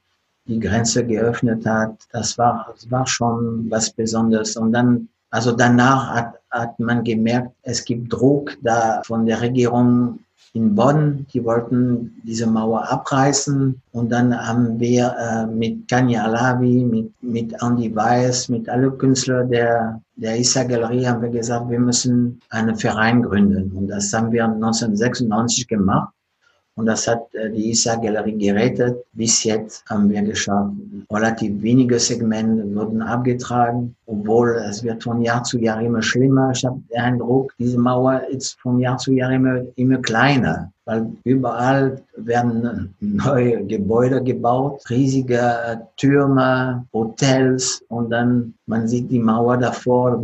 die 0.49 0.59
Grenze 0.59 1.05
geöffnet 1.05 1.65
hat. 1.65 1.95
Das 2.11 2.37
war, 2.37 2.67
das 2.73 2.89
war 2.91 3.07
schon 3.07 3.67
was 3.69 3.91
Besonderes. 3.91 4.57
Und 4.57 4.73
dann, 4.73 5.07
also 5.29 5.51
danach 5.51 6.09
hat, 6.13 6.39
hat 6.49 6.79
man 6.79 7.03
gemerkt, 7.03 7.51
es 7.61 7.85
gibt 7.85 8.11
Druck 8.11 8.57
da 8.61 9.01
von 9.05 9.25
der 9.25 9.41
Regierung 9.41 10.19
in 10.53 10.73
Bonn. 10.73 11.27
Die 11.31 11.43
wollten 11.45 12.21
diese 12.23 12.47
Mauer 12.47 12.89
abreißen. 12.91 13.79
Und 13.91 14.11
dann 14.11 14.35
haben 14.35 14.79
wir 14.79 15.15
äh, 15.19 15.45
mit 15.45 15.87
Kanye 15.87 16.17
Alavi, 16.17 16.83
mit, 16.83 17.11
mit 17.21 17.61
Andy 17.61 17.95
Weiss, 17.95 18.49
mit 18.49 18.67
alle 18.67 18.89
Künstler 18.91 19.43
der, 19.43 20.01
der 20.15 20.39
Issa 20.39 20.63
Galerie 20.63 21.05
haben 21.05 21.21
wir 21.21 21.29
gesagt, 21.29 21.69
wir 21.69 21.79
müssen 21.79 22.41
einen 22.49 22.75
Verein 22.75 23.21
gründen. 23.21 23.71
Und 23.77 23.87
das 23.87 24.11
haben 24.13 24.31
wir 24.31 24.45
1996 24.45 25.67
gemacht. 25.67 26.11
Und 26.79 26.85
das 26.85 27.09
hat 27.09 27.35
äh, 27.35 27.51
die 27.51 27.71
ISA 27.71 27.95
Galerie 27.95 28.37
gerettet. 28.37 29.03
Bis 29.11 29.43
jetzt 29.43 29.83
haben 29.89 30.09
wir 30.09 30.21
geschafft. 30.21 30.71
Relativ 31.11 31.61
wenige 31.61 31.99
Segmente 31.99 32.73
wurden 32.73 33.01
abgetragen, 33.01 33.97
obwohl 34.05 34.55
es 34.69 34.81
wird 34.81 35.03
von 35.03 35.21
Jahr 35.21 35.43
zu 35.43 35.59
Jahr 35.59 35.81
immer 35.81 36.01
schlimmer. 36.01 36.51
Ich 36.55 36.63
habe 36.63 36.79
den 36.89 37.01
Eindruck, 37.01 37.53
diese 37.59 37.77
Mauer 37.77 38.21
ist 38.29 38.57
von 38.61 38.79
Jahr 38.79 38.97
zu 38.97 39.11
Jahr 39.11 39.33
immer, 39.33 39.63
immer 39.75 39.97
kleiner. 39.97 40.71
Weil 40.85 41.11
überall 41.23 42.01
werden 42.15 42.95
neue 42.99 43.65
Gebäude 43.65 44.23
gebaut, 44.23 44.81
riesige 44.89 45.81
Türme, 45.97 46.85
Hotels 46.93 47.83
und 47.89 48.09
dann 48.09 48.53
man 48.65 48.87
sieht 48.87 49.11
die 49.11 49.19
Mauer 49.19 49.57
davor. 49.57 50.21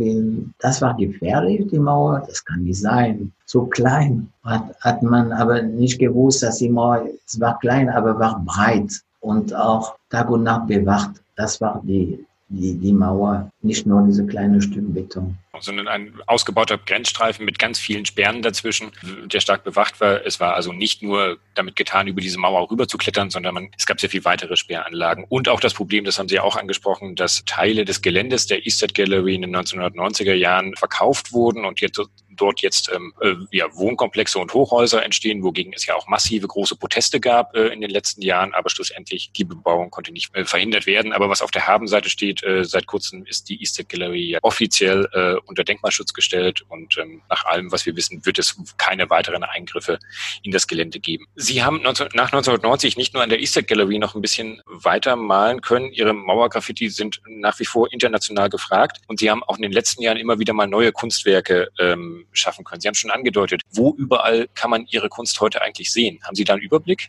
Das 0.58 0.82
war 0.82 0.96
gefährlich, 0.96 1.68
die 1.70 1.78
Mauer, 1.78 2.24
das 2.26 2.44
kann 2.44 2.62
nicht 2.62 2.80
sein. 2.80 3.32
So 3.44 3.66
klein 3.66 4.28
hat, 4.44 4.74
hat 4.80 5.02
man 5.02 5.32
aber 5.32 5.62
nicht 5.62 5.98
gewusst, 5.98 6.42
dass 6.42 6.58
die 6.58 6.68
Mauer, 6.68 7.06
es 7.26 7.40
war 7.40 7.58
klein, 7.58 7.88
aber 7.88 8.18
war 8.18 8.42
breit 8.44 8.92
und 9.20 9.54
auch 9.54 9.96
Tag 10.10 10.30
und 10.30 10.42
Nacht 10.42 10.66
bewacht. 10.66 11.22
Das 11.36 11.60
war 11.60 11.80
die 11.84 12.26
die, 12.48 12.74
die 12.74 12.92
Mauer, 12.92 13.50
nicht 13.62 13.86
nur 13.86 14.02
diese 14.02 14.24
kleine 14.26 14.60
Stück 14.62 14.92
Beton. 14.94 15.36
Sondern 15.60 15.88
ein 15.88 16.14
ausgebauter 16.26 16.78
Grenzstreifen 16.78 17.44
mit 17.44 17.58
ganz 17.58 17.78
vielen 17.78 18.04
Sperren 18.04 18.42
dazwischen, 18.42 18.92
der 19.26 19.40
stark 19.40 19.64
bewacht 19.64 20.00
war. 20.00 20.24
Es 20.24 20.40
war 20.40 20.54
also 20.54 20.72
nicht 20.72 21.02
nur 21.02 21.38
damit 21.54 21.76
getan, 21.76 22.06
über 22.06 22.20
diese 22.20 22.38
Mauer 22.38 22.70
rüber 22.70 22.88
zu 22.88 22.98
klettern, 22.98 23.30
sondern 23.30 23.54
man, 23.54 23.70
es 23.76 23.86
gab 23.86 24.00
sehr 24.00 24.10
viel 24.10 24.24
weitere 24.24 24.56
Sperranlagen. 24.56 25.24
Und 25.28 25.48
auch 25.48 25.60
das 25.60 25.74
Problem, 25.74 26.04
das 26.04 26.18
haben 26.18 26.28
Sie 26.28 26.36
ja 26.36 26.42
auch 26.42 26.56
angesprochen, 26.56 27.16
dass 27.16 27.44
Teile 27.44 27.84
des 27.84 28.02
Geländes 28.02 28.46
der 28.46 28.66
Eastern 28.66 28.90
Gallery 28.92 29.34
in 29.34 29.42
den 29.42 29.56
1990er 29.56 30.34
Jahren 30.34 30.74
verkauft 30.76 31.32
wurden 31.32 31.64
und 31.64 31.80
jetzt 31.80 32.00
dort 32.36 32.60
jetzt 32.60 32.90
ähm, 32.94 33.12
äh, 33.20 33.34
ja, 33.50 33.66
Wohnkomplexe 33.74 34.38
und 34.38 34.52
Hochhäuser 34.54 35.04
entstehen, 35.04 35.42
wogegen 35.42 35.72
es 35.72 35.86
ja 35.86 35.94
auch 35.94 36.06
massive 36.06 36.46
große 36.46 36.76
Proteste 36.76 37.20
gab 37.20 37.54
äh, 37.54 37.68
in 37.68 37.80
den 37.80 37.90
letzten 37.90 38.22
Jahren, 38.22 38.54
aber 38.54 38.70
schlussendlich 38.70 39.30
die 39.32 39.44
Bebauung 39.44 39.90
konnte 39.90 40.12
nicht 40.12 40.34
äh, 40.34 40.44
verhindert 40.44 40.86
werden. 40.86 41.12
Aber 41.12 41.28
was 41.28 41.42
auf 41.42 41.50
der 41.50 41.66
Habenseite 41.66 42.08
steht, 42.08 42.42
äh, 42.44 42.64
seit 42.64 42.86
kurzem 42.86 43.24
ist 43.24 43.48
die 43.48 43.60
Easter 43.60 43.84
Gallery 43.84 44.30
ja 44.30 44.38
offiziell 44.42 45.08
äh, 45.12 45.34
unter 45.46 45.64
Denkmalschutz 45.64 46.12
gestellt 46.12 46.62
und 46.68 46.96
ähm, 46.98 47.22
nach 47.28 47.44
allem, 47.46 47.72
was 47.72 47.86
wir 47.86 47.96
wissen, 47.96 48.24
wird 48.24 48.38
es 48.38 48.56
keine 48.76 49.10
weiteren 49.10 49.42
Eingriffe 49.42 49.98
in 50.42 50.52
das 50.52 50.66
Gelände 50.66 51.00
geben. 51.00 51.26
Sie 51.34 51.62
haben 51.62 51.82
19, 51.82 52.08
nach 52.14 52.26
1990 52.26 52.96
nicht 52.96 53.14
nur 53.14 53.22
an 53.22 53.30
der 53.30 53.40
Easter 53.40 53.62
Gallery 53.62 53.98
noch 53.98 54.14
ein 54.14 54.22
bisschen 54.22 54.62
weiter 54.66 55.16
malen 55.16 55.60
können. 55.60 55.92
Ihre 55.92 56.12
Mauergraffiti 56.12 56.88
sind 56.90 57.20
nach 57.26 57.58
wie 57.58 57.64
vor 57.64 57.92
international 57.92 58.48
gefragt 58.48 59.00
und 59.06 59.20
Sie 59.20 59.30
haben 59.30 59.42
auch 59.44 59.56
in 59.56 59.62
den 59.62 59.72
letzten 59.72 60.02
Jahren 60.02 60.16
immer 60.16 60.38
wieder 60.38 60.52
mal 60.52 60.66
neue 60.66 60.92
Kunstwerke 60.92 61.70
ähm, 61.78 62.25
schaffen 62.36 62.64
können. 62.64 62.80
Sie 62.80 62.88
haben 62.88 62.94
schon 62.94 63.10
angedeutet, 63.10 63.62
wo 63.72 63.94
überall 63.94 64.48
kann 64.54 64.70
man 64.70 64.86
Ihre 64.90 65.08
Kunst 65.08 65.40
heute 65.40 65.62
eigentlich 65.62 65.92
sehen? 65.92 66.18
Haben 66.24 66.34
Sie 66.34 66.44
da 66.44 66.54
einen 66.54 66.62
Überblick? 66.62 67.08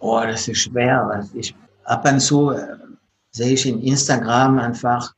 Oh, 0.00 0.20
das 0.20 0.48
ist 0.48 0.62
schwer. 0.62 1.26
Ich, 1.34 1.54
ab 1.84 2.04
und 2.06 2.20
zu 2.20 2.50
äh, 2.50 2.76
sehe 3.30 3.54
ich 3.54 3.66
in 3.66 3.82
Instagram 3.82 4.58
einfach 4.58 5.14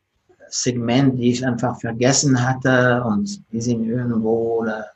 Segmente, 0.49 1.17
die 1.17 1.33
ich 1.33 1.47
einfach 1.47 1.79
vergessen 1.81 2.41
hatte 2.41 3.03
und 3.05 3.43
die 3.53 3.61
sind 3.61 3.85
irgendwo 3.85 4.61
oder 4.61 4.87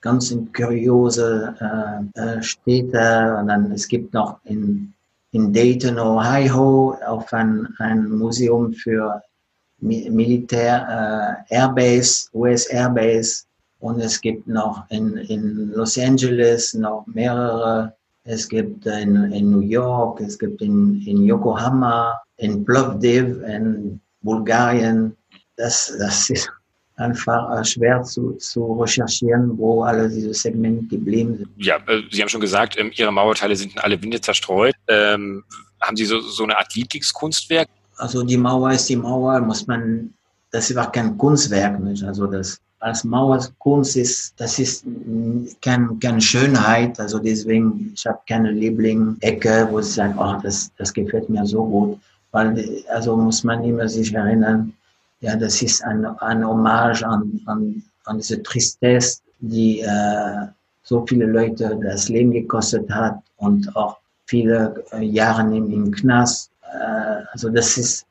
ganz 0.00 0.30
in 0.30 0.52
kuriose 0.52 1.54
äh, 1.60 2.20
äh, 2.20 2.42
Städte. 2.42 3.36
Und 3.38 3.48
dann 3.48 3.72
es 3.72 3.88
gibt 3.88 4.14
noch 4.14 4.38
in, 4.44 4.92
in 5.32 5.52
Dayton, 5.52 5.98
Ohio, 5.98 6.96
auch 7.06 7.30
ein, 7.32 7.68
ein 7.78 8.08
Museum 8.08 8.72
für 8.72 9.20
Militär, 9.80 11.44
äh, 11.50 11.54
Airbase, 11.54 12.28
US 12.32 12.66
Airbase. 12.66 13.45
Und 13.80 14.00
es 14.00 14.20
gibt 14.20 14.46
noch 14.46 14.84
in, 14.90 15.16
in 15.16 15.70
Los 15.72 15.98
Angeles 15.98 16.74
noch 16.74 17.06
mehrere. 17.06 17.94
Es 18.24 18.48
gibt 18.48 18.86
in, 18.86 19.30
in 19.32 19.50
New 19.50 19.60
York, 19.60 20.20
es 20.20 20.38
gibt 20.38 20.60
in, 20.62 21.02
in 21.06 21.22
Yokohama, 21.24 22.20
in 22.38 22.64
Plovdiv, 22.64 23.42
in 23.46 24.00
Bulgarien. 24.22 25.16
Das, 25.56 25.94
das 25.98 26.30
ist 26.30 26.50
einfach 26.96 27.64
schwer 27.64 28.02
zu, 28.02 28.32
zu 28.32 28.72
recherchieren, 28.80 29.56
wo 29.58 29.82
alle 29.82 30.08
diese 30.08 30.32
Segmente 30.34 30.86
geblieben 30.96 31.36
sind. 31.36 31.48
Ja, 31.56 31.76
äh, 31.86 32.02
Sie 32.10 32.20
haben 32.20 32.28
schon 32.28 32.40
gesagt, 32.40 32.78
ähm, 32.78 32.90
Ihre 32.94 33.12
Mauerteile 33.12 33.54
sind 33.54 33.74
in 33.74 33.78
alle 33.80 34.00
Winde 34.02 34.20
zerstreut. 34.20 34.74
Ähm, 34.88 35.44
haben 35.80 35.96
Sie 35.96 36.06
so, 36.06 36.20
so 36.20 36.44
eine 36.44 36.56
Art 36.56 36.74
Lieblingskunstwerk? 36.74 37.68
Also 37.98 38.22
die 38.22 38.36
Mauer 38.36 38.72
ist 38.72 38.88
die 38.88 38.96
Mauer, 38.96 39.40
muss 39.40 39.66
man, 39.66 40.12
das 40.50 40.74
war 40.74 40.90
kein 40.90 41.16
Kunstwerk, 41.16 41.78
nicht? 41.80 42.02
Also 42.02 42.26
das 42.26 42.58
als 42.80 43.04
Mauerkunst 43.04 43.96
ist, 43.96 44.34
das 44.36 44.58
ist 44.58 44.84
kein, 45.62 45.98
keine 46.00 46.20
Schönheit. 46.20 46.98
Also 47.00 47.18
deswegen, 47.18 47.92
ich 47.94 48.06
habe 48.06 48.18
keine 48.28 48.50
Liebling-Ecke, 48.50 49.68
wo 49.70 49.78
ich 49.78 49.92
sage, 49.92 50.14
oh, 50.18 50.36
das, 50.42 50.70
das 50.78 50.92
gefällt 50.92 51.28
mir 51.28 51.46
so 51.46 51.64
gut. 51.64 51.98
Weil, 52.32 52.82
also 52.88 53.16
muss 53.16 53.44
man 53.44 53.64
immer 53.64 53.88
sich 53.88 54.12
erinnern, 54.12 54.72
ja, 55.20 55.36
das 55.36 55.62
ist 55.62 55.82
ein, 55.84 56.04
ein 56.04 56.46
Hommage 56.46 57.02
an, 57.02 57.40
an, 57.46 57.82
an 58.04 58.18
diese 58.18 58.42
Tristesse, 58.42 59.20
die 59.40 59.80
äh, 59.80 60.46
so 60.82 61.04
viele 61.06 61.26
Leute 61.26 61.78
das 61.82 62.08
Leben 62.08 62.32
gekostet 62.32 62.90
hat 62.90 63.18
und 63.38 63.74
auch 63.74 63.96
viele 64.26 64.84
äh, 64.92 65.02
Jahre 65.02 65.42
im, 65.42 65.72
im 65.72 65.90
Knast. 65.90 66.50
Äh, 66.62 67.22
also 67.32 67.48
das 67.48 67.78
ist 67.78 68.06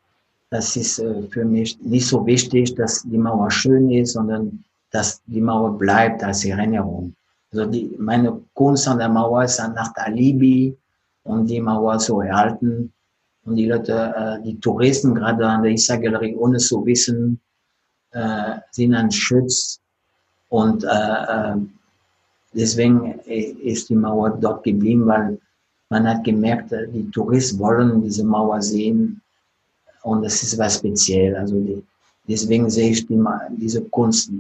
das 0.56 0.78
ist 0.78 1.00
äh, 1.00 1.28
für 1.34 1.44
mich 1.44 1.78
nicht 1.82 2.08
so 2.08 2.26
wichtig, 2.26 2.76
dass 2.76 3.04
die 3.04 3.18
Mauer 3.18 3.52
schön 3.52 3.92
ist, 3.92 4.14
sondern 4.14 4.64
dass 4.92 5.22
die 5.26 5.42
Mauer 5.42 5.78
bleibt 5.78 6.24
als 6.24 6.46
Erinnerung. 6.46 7.14
Also 7.52 7.66
die, 7.66 7.94
meine 8.00 8.42
Kunst 8.54 8.88
an 8.88 9.00
der 9.00 9.10
Mauer 9.10 9.44
ist 9.44 9.60
nach 9.60 9.92
Alibi, 9.96 10.78
um 11.24 11.46
die 11.46 11.60
Mauer 11.60 11.98
zu 11.98 12.22
erhalten. 12.22 12.94
Und 13.44 13.58
die 13.58 13.68
Leute, 13.68 14.14
äh, 14.16 14.44
die 14.44 14.58
Touristen 14.60 15.14
gerade 15.14 15.46
an 15.46 15.64
der 15.64 15.74
Issa 15.74 15.98
Galerie, 15.98 16.36
ohne 16.38 16.58
zu 16.58 16.86
wissen, 16.86 17.42
äh, 18.12 18.56
sind 18.72 18.96
ein 18.96 19.12
Schutz. 19.12 19.82
Und 20.50 20.86
deswegen 22.54 23.20
ist 23.26 23.90
die 23.90 23.96
Mauer 23.96 24.30
dort 24.40 24.64
geblieben, 24.64 25.06
weil 25.06 25.38
man 25.90 26.08
hat 26.08 26.24
gemerkt, 26.24 26.72
die 26.94 27.10
Touristen 27.12 27.60
wollen 27.60 28.02
diese 28.04 28.24
Mauer 28.24 28.62
sehen 28.62 29.22
und 30.06 30.22
das 30.24 30.44
ist 30.44 30.58
was 30.58 30.76
speziell. 30.76 31.36
Also 31.36 31.60
die, 31.60 31.84
deswegen 32.28 32.70
sehe 32.70 32.92
ich 32.92 33.06
die, 33.08 33.20
diese 33.58 33.82
Kunst 33.82 34.32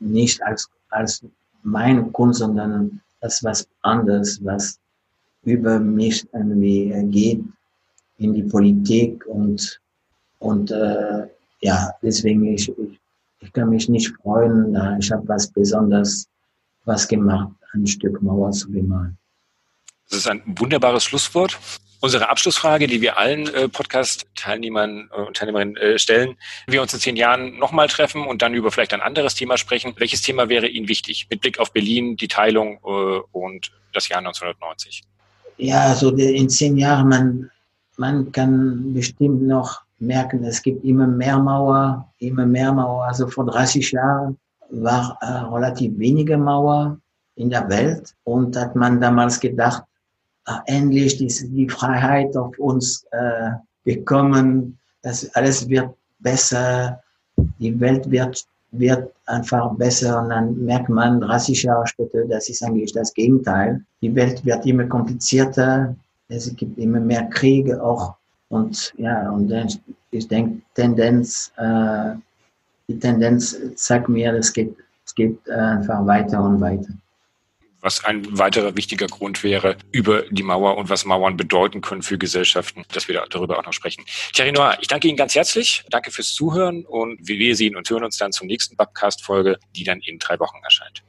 nicht 0.00 0.42
als, 0.42 0.68
als 0.90 1.22
meine 1.62 2.02
Kunst, 2.10 2.40
sondern 2.40 3.00
als 3.20 3.42
was 3.44 3.66
anderes, 3.82 4.44
was 4.44 4.78
über 5.44 5.78
mich 5.78 6.26
irgendwie 6.32 6.92
geht 7.10 7.42
in 8.18 8.34
die 8.34 8.42
Politik 8.42 9.24
und, 9.26 9.80
und 10.40 10.70
äh, 10.72 11.28
ja, 11.60 11.90
deswegen 12.02 12.44
ich, 12.54 12.68
ich, 12.68 13.00
ich 13.40 13.52
kann 13.52 13.70
mich 13.70 13.88
nicht 13.88 14.12
freuen, 14.20 14.76
ich 14.98 15.10
habe 15.12 15.26
was 15.28 15.46
besonders 15.46 16.26
was 16.84 17.06
gemacht, 17.06 17.52
ein 17.72 17.86
Stück 17.86 18.20
Mauer 18.20 18.50
zu 18.50 18.70
bemalen. 18.70 19.16
Das 20.10 20.20
ist 20.20 20.28
ein 20.28 20.42
wunderbares 20.58 21.04
Schlusswort. 21.04 21.56
Unsere 22.00 22.28
Abschlussfrage, 22.28 22.86
die 22.86 23.00
wir 23.00 23.18
allen 23.18 23.52
äh, 23.52 23.68
Podcast-Teilnehmern 23.68 25.10
äh, 25.12 25.20
und 25.20 25.36
Teilnehmerinnen 25.36 25.76
äh, 25.76 25.98
stellen, 25.98 26.36
wenn 26.66 26.74
wir 26.74 26.82
uns 26.82 26.94
in 26.94 27.00
zehn 27.00 27.16
Jahren 27.16 27.58
nochmal 27.58 27.88
treffen 27.88 28.24
und 28.24 28.40
dann 28.40 28.54
über 28.54 28.70
vielleicht 28.70 28.94
ein 28.94 29.00
anderes 29.00 29.34
Thema 29.34 29.58
sprechen, 29.58 29.94
welches 29.96 30.22
Thema 30.22 30.48
wäre 30.48 30.68
Ihnen 30.68 30.88
wichtig 30.88 31.26
mit 31.28 31.40
Blick 31.40 31.58
auf 31.58 31.72
Berlin, 31.72 32.16
die 32.16 32.28
Teilung 32.28 32.78
äh, 32.84 33.20
und 33.32 33.72
das 33.92 34.08
Jahr 34.08 34.18
1990? 34.18 35.02
Ja, 35.56 35.86
also 35.86 36.10
in 36.10 36.48
zehn 36.48 36.76
Jahren, 36.76 37.08
man, 37.08 37.50
man 37.96 38.30
kann 38.30 38.94
bestimmt 38.94 39.42
noch 39.42 39.82
merken, 39.98 40.44
es 40.44 40.62
gibt 40.62 40.84
immer 40.84 41.08
mehr 41.08 41.38
Mauer, 41.38 42.12
immer 42.18 42.46
mehr 42.46 42.72
Mauer. 42.72 43.06
Also 43.06 43.26
vor 43.26 43.46
30 43.46 43.90
Jahren 43.90 44.38
war 44.70 45.18
äh, 45.20 45.26
relativ 45.52 45.98
wenige 45.98 46.38
Mauer 46.38 46.98
in 47.34 47.50
der 47.50 47.68
Welt 47.68 48.14
und 48.22 48.56
hat 48.56 48.76
man 48.76 49.00
damals 49.00 49.40
gedacht, 49.40 49.82
endlich 50.66 51.16
die, 51.18 51.26
die 51.26 51.68
Freiheit 51.68 52.36
auf 52.36 52.58
uns 52.58 53.04
äh, 53.10 53.50
bekommen, 53.84 54.78
dass 55.02 55.34
alles 55.34 55.68
wird 55.68 55.90
besser, 56.20 57.02
die 57.58 57.78
Welt 57.80 58.10
wird, 58.10 58.44
wird 58.72 59.12
einfach 59.26 59.74
besser. 59.74 60.22
Und 60.22 60.30
dann 60.30 60.64
merkt 60.64 60.88
man 60.88 61.20
30 61.20 61.62
Jahre 61.62 61.86
später, 61.86 62.24
das 62.26 62.48
ist 62.48 62.62
eigentlich 62.62 62.92
das 62.92 63.12
Gegenteil. 63.14 63.82
Die 64.02 64.14
Welt 64.14 64.44
wird 64.44 64.66
immer 64.66 64.84
komplizierter, 64.84 65.94
es 66.28 66.54
gibt 66.56 66.78
immer 66.78 67.00
mehr 67.00 67.24
Kriege 67.30 67.82
auch. 67.82 68.14
Und 68.50 68.94
ja, 68.96 69.30
und 69.30 69.52
ich 70.10 70.28
denke, 70.28 70.60
Tendenz, 70.74 71.52
äh, 71.56 72.14
die 72.88 72.98
Tendenz 72.98 73.56
zeigt 73.76 74.08
mir, 74.08 74.32
es 74.34 74.52
geht, 74.52 74.74
es 75.04 75.14
geht 75.14 75.38
äh, 75.46 75.52
einfach 75.52 76.06
weiter 76.06 76.42
und 76.42 76.60
weiter 76.60 76.92
was 77.80 78.04
ein 78.04 78.38
weiterer 78.38 78.76
wichtiger 78.76 79.06
Grund 79.06 79.42
wäre 79.44 79.76
über 79.92 80.22
die 80.30 80.42
Mauer 80.42 80.76
und 80.76 80.90
was 80.90 81.04
Mauern 81.04 81.36
bedeuten 81.36 81.80
können 81.80 82.02
für 82.02 82.18
Gesellschaften, 82.18 82.84
dass 82.92 83.08
wir 83.08 83.24
darüber 83.30 83.58
auch 83.58 83.64
noch 83.64 83.72
sprechen. 83.72 84.04
Thierry 84.32 84.52
Noir, 84.52 84.78
ich 84.80 84.88
danke 84.88 85.08
Ihnen 85.08 85.16
ganz 85.16 85.34
herzlich. 85.34 85.84
Danke 85.90 86.10
fürs 86.10 86.32
Zuhören 86.34 86.84
und 86.84 87.18
wir 87.26 87.56
sehen 87.56 87.76
und 87.76 87.88
hören 87.88 88.04
uns 88.04 88.16
dann 88.18 88.32
zur 88.32 88.46
nächsten 88.46 88.76
Babcast-Folge, 88.76 89.58
die 89.76 89.84
dann 89.84 90.00
in 90.00 90.18
drei 90.18 90.38
Wochen 90.38 90.58
erscheint. 90.62 91.02